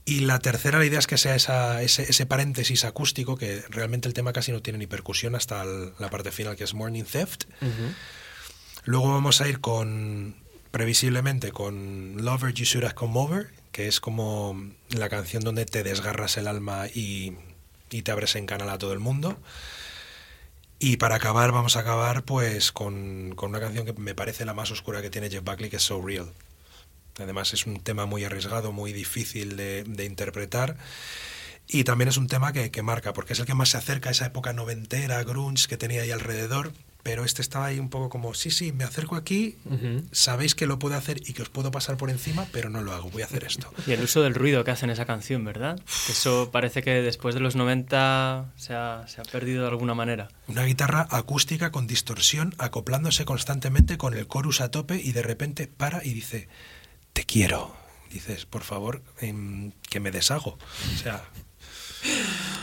[0.04, 4.08] Y la tercera, la idea es que sea esa, ese, ese, paréntesis acústico, que realmente
[4.08, 7.04] el tema casi no tiene ni percusión hasta el, la parte final, que es Morning
[7.04, 7.44] Theft.
[7.62, 7.94] Uh -huh.
[8.84, 10.36] Luego vamos a ir con,
[10.72, 14.60] previsiblemente, con Lover You Should Have Come Over, que es como
[14.90, 17.34] la canción donde te desgarras el alma y,
[17.90, 19.38] y te abres en canal a todo el mundo.
[20.80, 24.56] Y para acabar, vamos a acabar pues con, con, una canción que me parece la
[24.56, 26.32] más oscura que tiene Jeff Buckley, que es So Real.
[27.20, 30.78] Además es un tema muy arriesgado, muy difícil de, interpretar.
[31.68, 34.10] Y también es un tema que, que, marca, porque es el que más se acerca
[34.10, 36.74] a esa época noventera, grunge que tenía ahí alrededor.
[37.04, 40.04] Pero este estaba ahí un poco como, sí, sí, me acerco aquí, uh -huh.
[40.12, 42.94] sabéis que lo puedo hacer y que os puedo pasar por encima, pero no lo
[42.94, 43.72] hago, voy a hacer esto.
[43.88, 45.80] Y el uso del ruido que hace en esa canción, ¿verdad?
[46.06, 49.94] Que eso parece que después de los 90 se ha, se ha perdido de alguna
[49.96, 50.30] manera.
[50.48, 55.68] Una guitarra acústica con distorsión, acoplándose constantemente con el chorus a tope y de repente
[55.68, 56.48] para y dice,
[57.14, 57.76] te quiero.
[58.12, 60.58] Dices, por favor, eh, que me deshago.
[60.94, 61.24] O sea,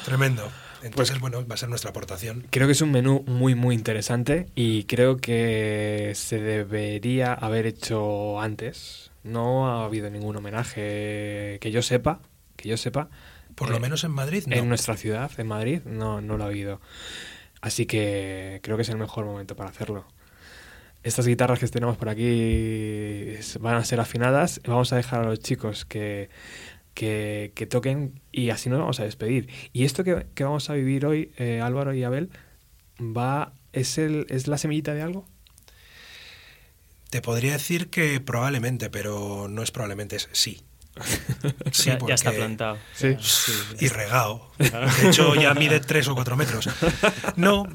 [0.04, 0.50] tremendo.
[0.82, 2.46] Entonces, pues, bueno, va a ser nuestra aportación.
[2.50, 8.40] Creo que es un menú muy, muy interesante y creo que se debería haber hecho
[8.40, 9.10] antes.
[9.24, 12.20] No ha habido ningún homenaje que yo sepa,
[12.56, 13.08] que yo sepa.
[13.54, 14.54] Por lo eh, menos en Madrid, no.
[14.54, 16.80] En nuestra ciudad, en Madrid, no, no lo ha habido.
[17.60, 20.06] Así que creo que es el mejor momento para hacerlo.
[21.02, 24.60] Estas guitarras que tenemos por aquí van a ser afinadas.
[24.66, 26.28] Vamos a dejar a los chicos que
[26.98, 29.48] que, que, toquen y así nos vamos a despedir.
[29.72, 32.28] Y esto que, que vamos a vivir hoy, eh, Álvaro y Abel,
[33.00, 35.24] va ¿es, el, ¿es la semillita de algo?
[37.10, 40.64] Te podría decir que probablemente, pero no es probablemente, es sí.
[41.70, 42.78] Sí, ya, ya, está plantado.
[42.96, 43.16] Sí.
[43.20, 44.50] sí y regado.
[44.58, 46.68] De hecho, ya mide tres o cuatro metros.
[47.36, 47.68] No,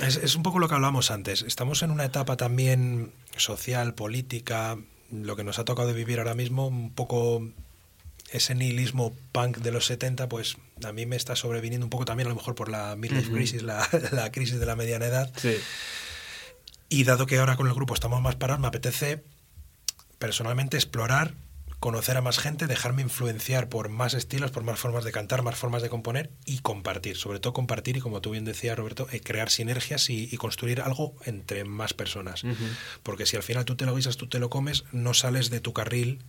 [0.00, 1.40] es, es un poco lo que hablamos antes.
[1.40, 4.76] Estamos en una etapa también social, política,
[5.10, 7.42] lo que nos ha tocado vivir ahora mismo, un poco
[8.30, 12.26] ese nihilismo punk de los 70, pues a mí me está sobreviniendo un poco también,
[12.26, 13.36] a lo mejor por la midlife uh -huh.
[13.36, 15.32] crisis, la, la, crisis de la mediana edad.
[15.36, 15.56] Sí.
[16.88, 19.24] Y dado que ahora con el grupo estamos más parados, me apetece
[20.18, 21.34] personalmente explorar,
[21.78, 25.56] conocer a más gente, dejarme influenciar por más estilos, por más formas de cantar, más
[25.56, 27.16] formas de componer y compartir.
[27.16, 30.80] Sobre todo compartir y, como tú bien decías, Roberto, eh, crear sinergias y, y, construir
[30.80, 32.44] algo entre más personas.
[32.44, 32.76] Uh -huh.
[33.02, 35.60] Porque si al final tú te lo guisas, tú te lo comes, no sales de
[35.60, 36.24] tu carril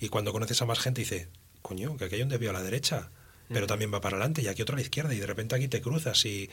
[0.00, 1.28] y cuando conoces a más gente dice,
[1.62, 3.10] coño, que aquí hay un desvío a la derecha,
[3.48, 5.68] pero también va para adelante y aquí otro a la izquierda y de repente aquí
[5.68, 6.50] te cruzas y,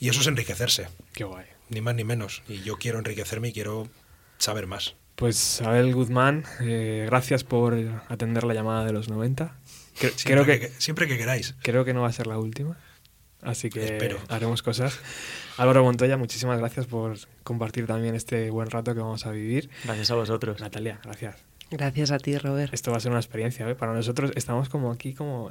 [0.00, 0.88] y eso es enriquecerse.
[1.12, 1.46] Qué guay.
[1.68, 2.42] Ni más ni menos.
[2.48, 3.88] Y yo quiero enriquecerme y quiero
[4.38, 4.96] saber más.
[5.14, 7.74] Pues Abel Guzmán, eh, gracias por
[8.08, 9.56] atender la llamada de los 90.
[9.98, 11.54] Creo, siempre creo que, que, siempre que queráis.
[11.62, 12.76] Creo que no va a ser la última.
[13.40, 14.18] Así que Espero.
[14.28, 14.98] haremos cosas.
[15.56, 19.70] Álvaro Montoya, muchísimas gracias por compartir también este buen rato que vamos a vivir.
[19.84, 20.60] Gracias a vosotros.
[20.60, 21.55] Natalia, gracias.
[21.70, 22.72] Gracias a ti, Robert.
[22.72, 23.74] Esto va a ser una experiencia, ¿eh?
[23.74, 25.50] Para nosotros estamos como aquí como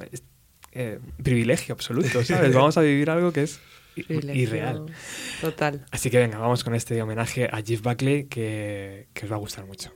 [0.72, 2.54] eh, privilegio absoluto, ¿sabes?
[2.54, 3.60] Vamos a vivir algo que es
[3.96, 4.86] irreal.
[5.40, 5.84] Total.
[5.90, 9.38] Así que venga, vamos con este homenaje a Jeff Buckley que, que os va a
[9.38, 9.90] gustar mucho.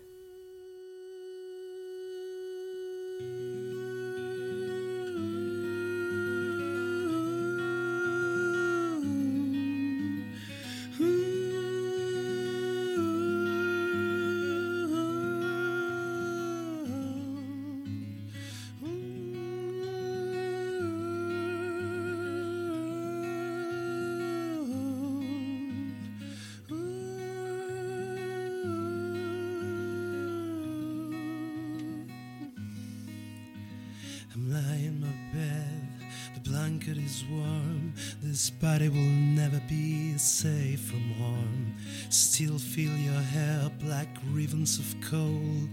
[38.22, 41.74] This body will never be safe from harm.
[42.08, 45.68] Still feel your hair black ribbons of coal.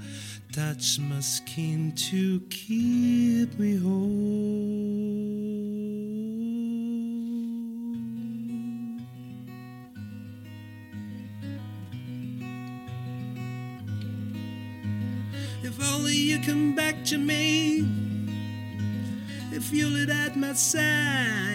[0.51, 4.26] Touch my skin to keep me whole.
[20.57, 21.46] sad.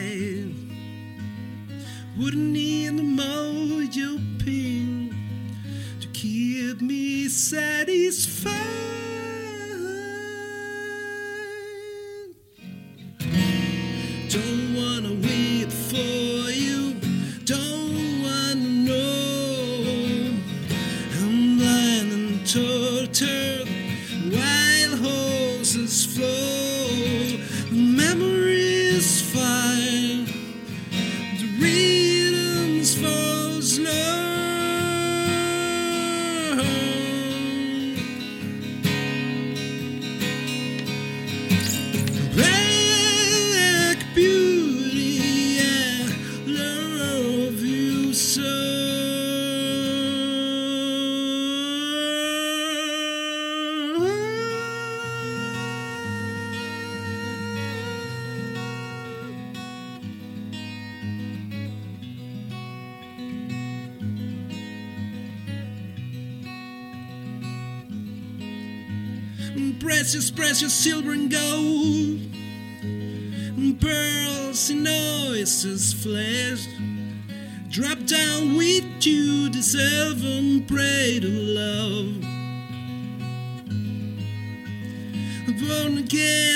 [70.13, 72.21] precious, precious silver and gold,
[72.83, 76.67] and pearls and oysters' flesh.
[77.71, 82.21] Drop down with you the seven prayed of love.
[85.59, 86.52] Born again.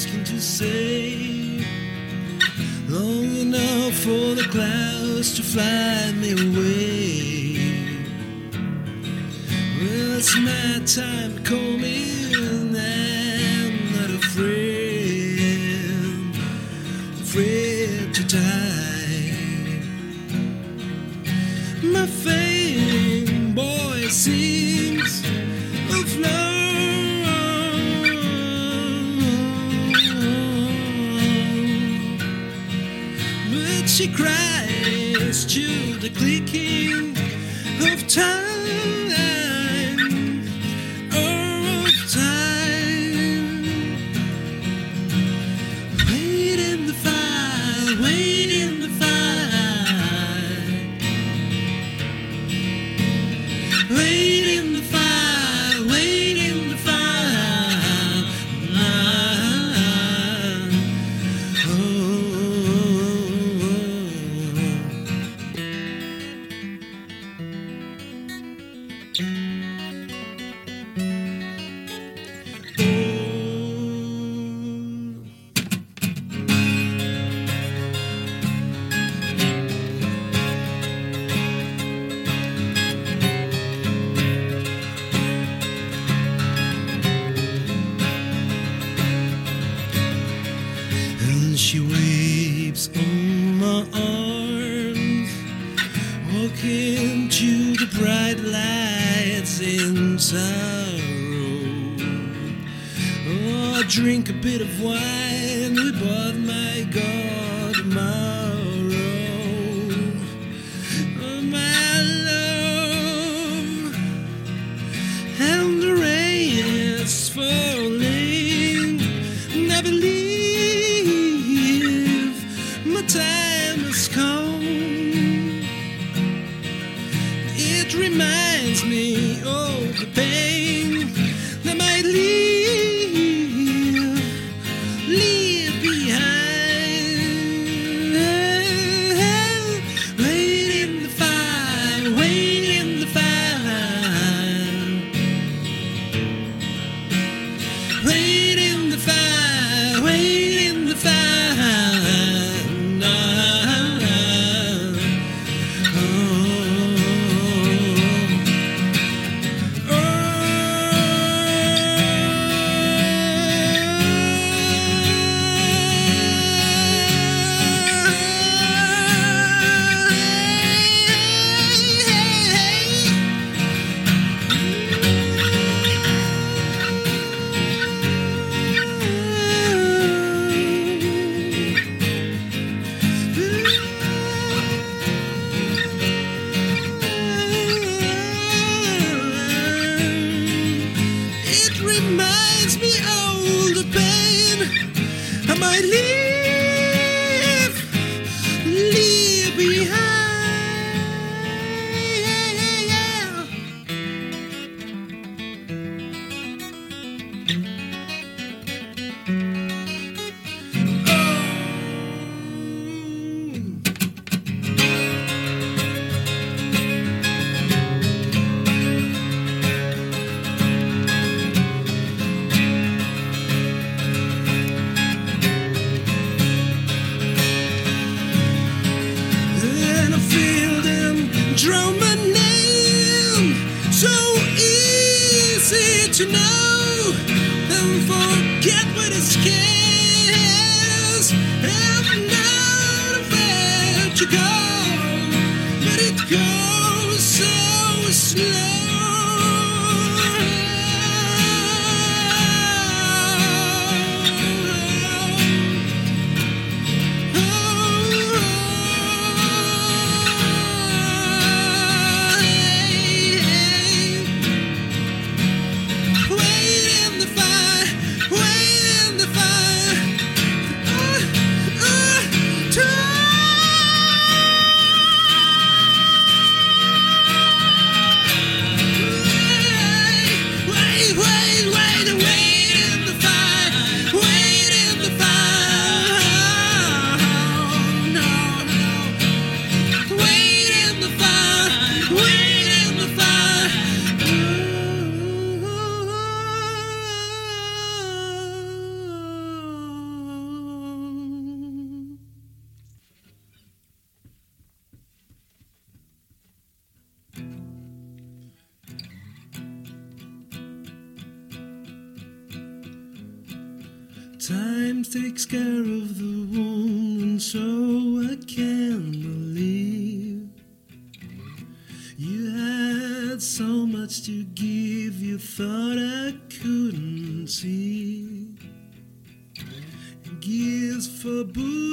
[0.00, 1.62] asking to say
[2.88, 7.58] long enough for the clouds to fly me away.
[9.78, 15.38] Well, it's my time to call me, and I'm not afraid,
[17.20, 18.69] afraid to die.
[34.00, 37.14] she cries to the clicking
[37.86, 38.39] of time.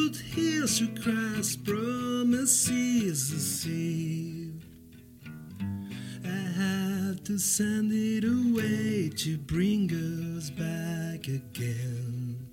[0.07, 4.63] truth heals through Christ's promises received.
[6.23, 12.47] I had to send it away to bring us back again.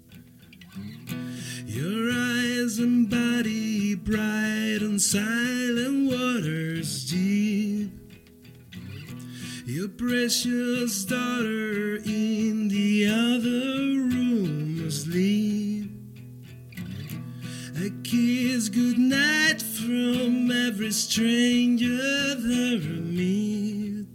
[1.67, 7.91] Your eyes and body bright on silent waters deep.
[9.67, 13.74] Your precious daughter in the other
[18.75, 24.07] good night from every stranger that I meet.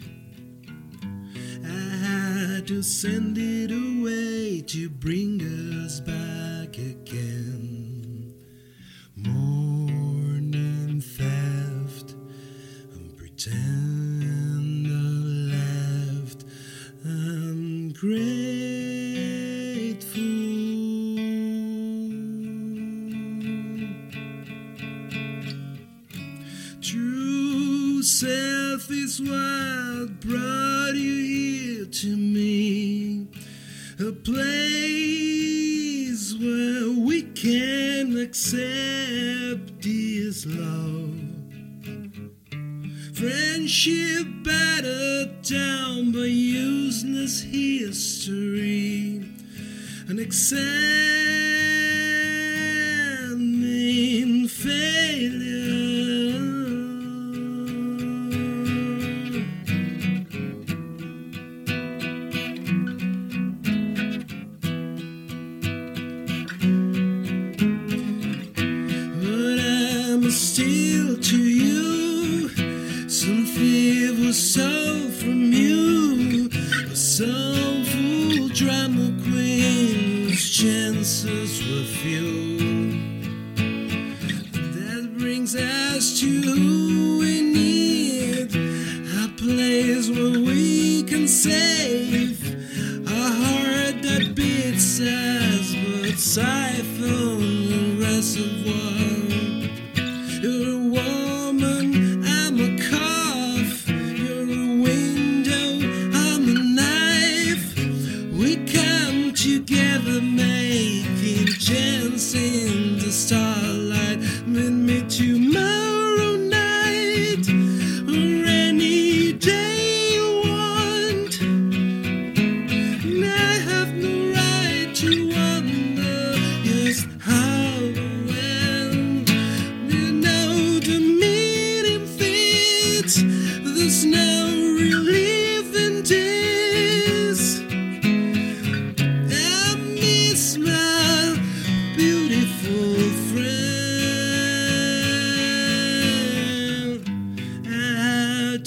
[1.64, 5.41] I had to send it away to bring
[5.86, 6.48] us back.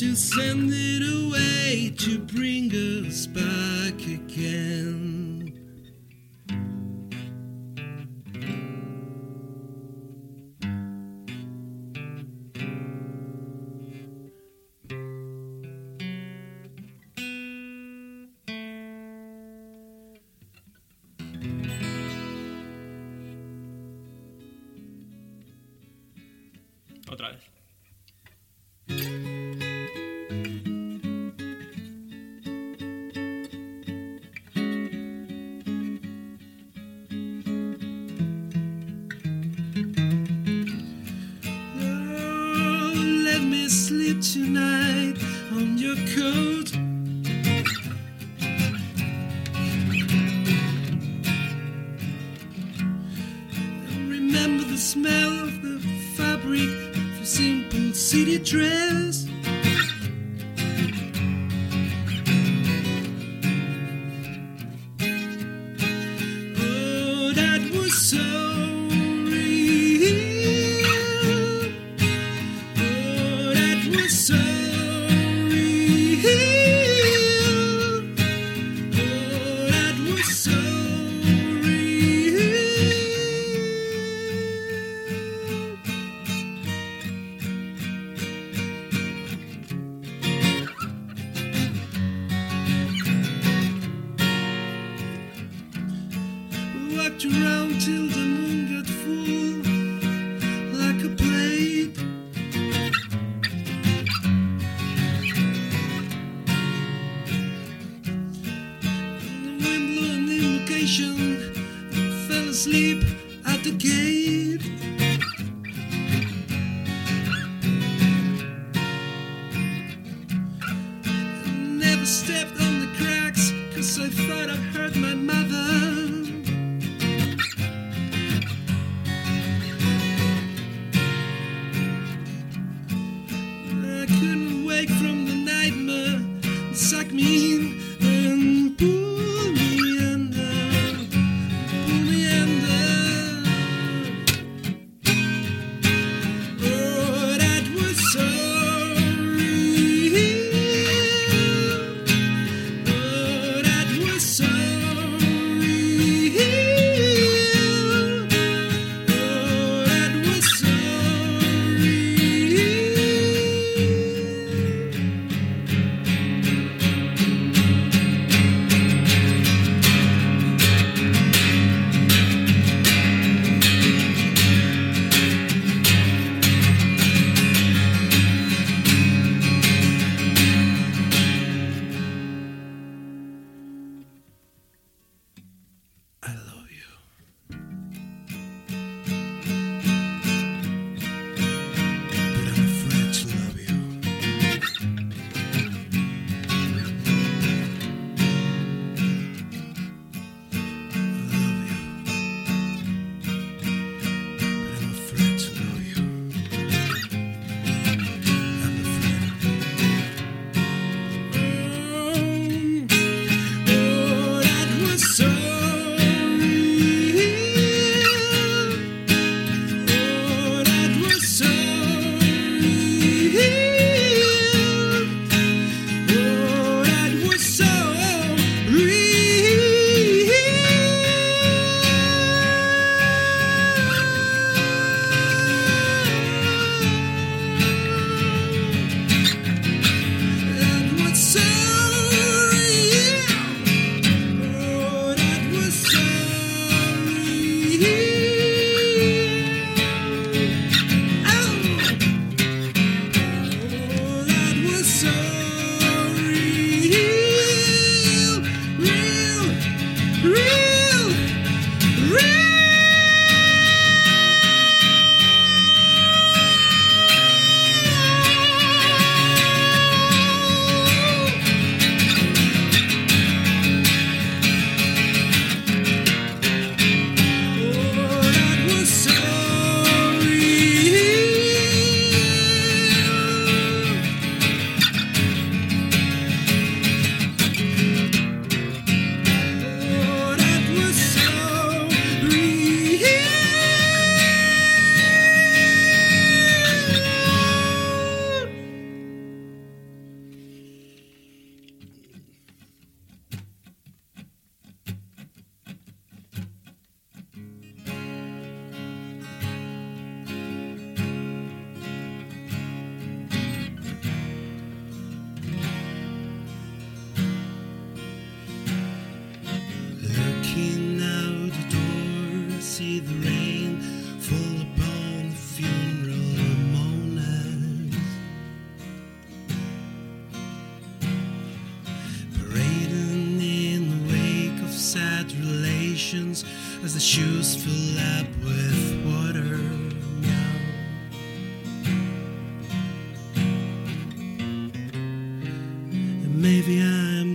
[0.03, 5.32] To send it away to bring us back again.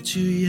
[0.08, 0.47] to you.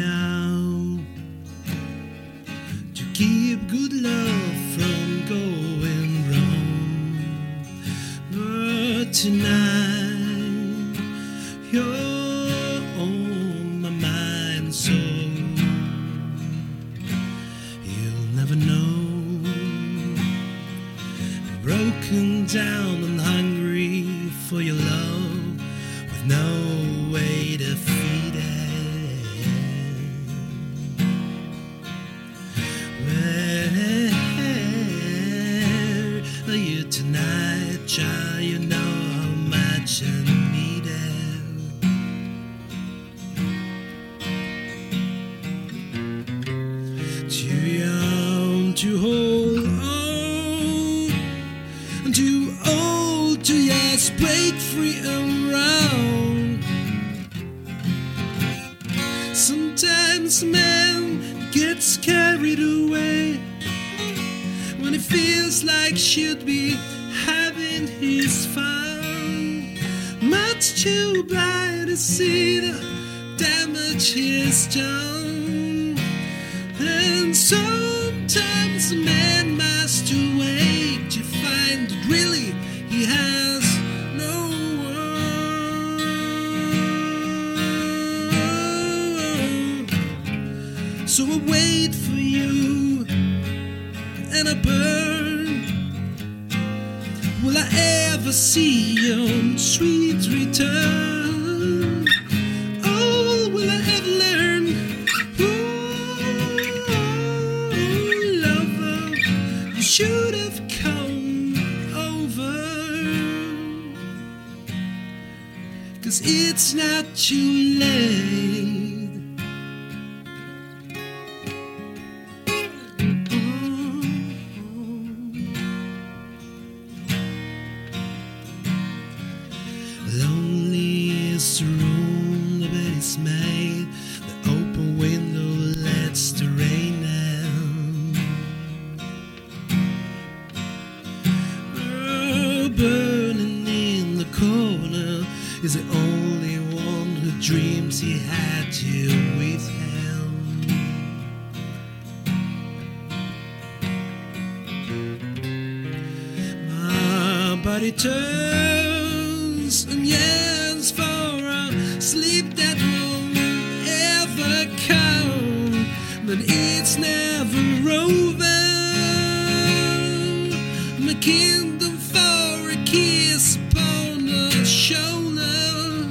[171.20, 176.08] kingdom for a kiss upon the shoulder.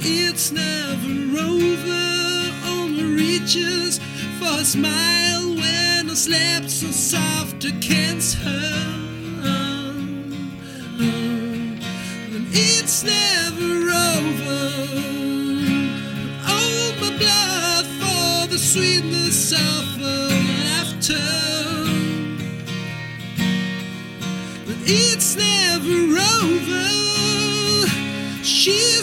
[0.00, 3.98] It's never over, only reaches
[4.38, 9.05] for a smile when I slept so soft against her.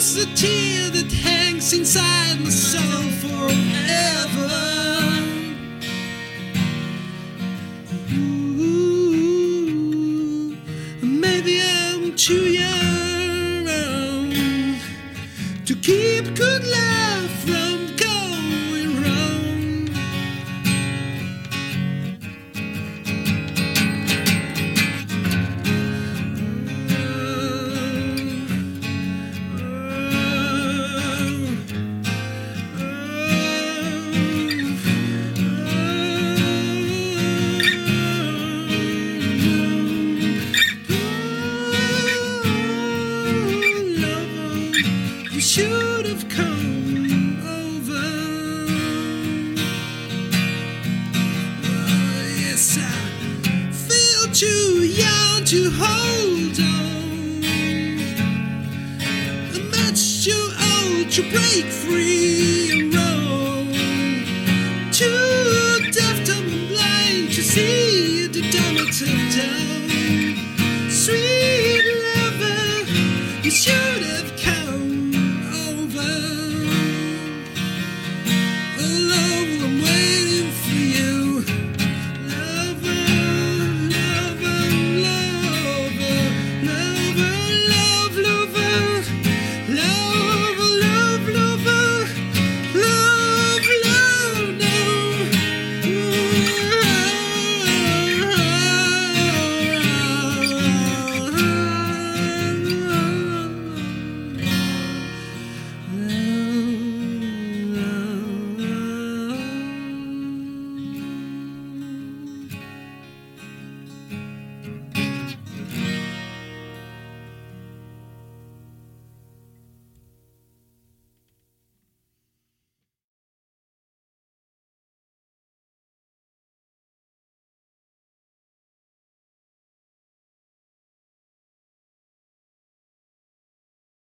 [0.06, 2.13] It's the tear that hangs inside.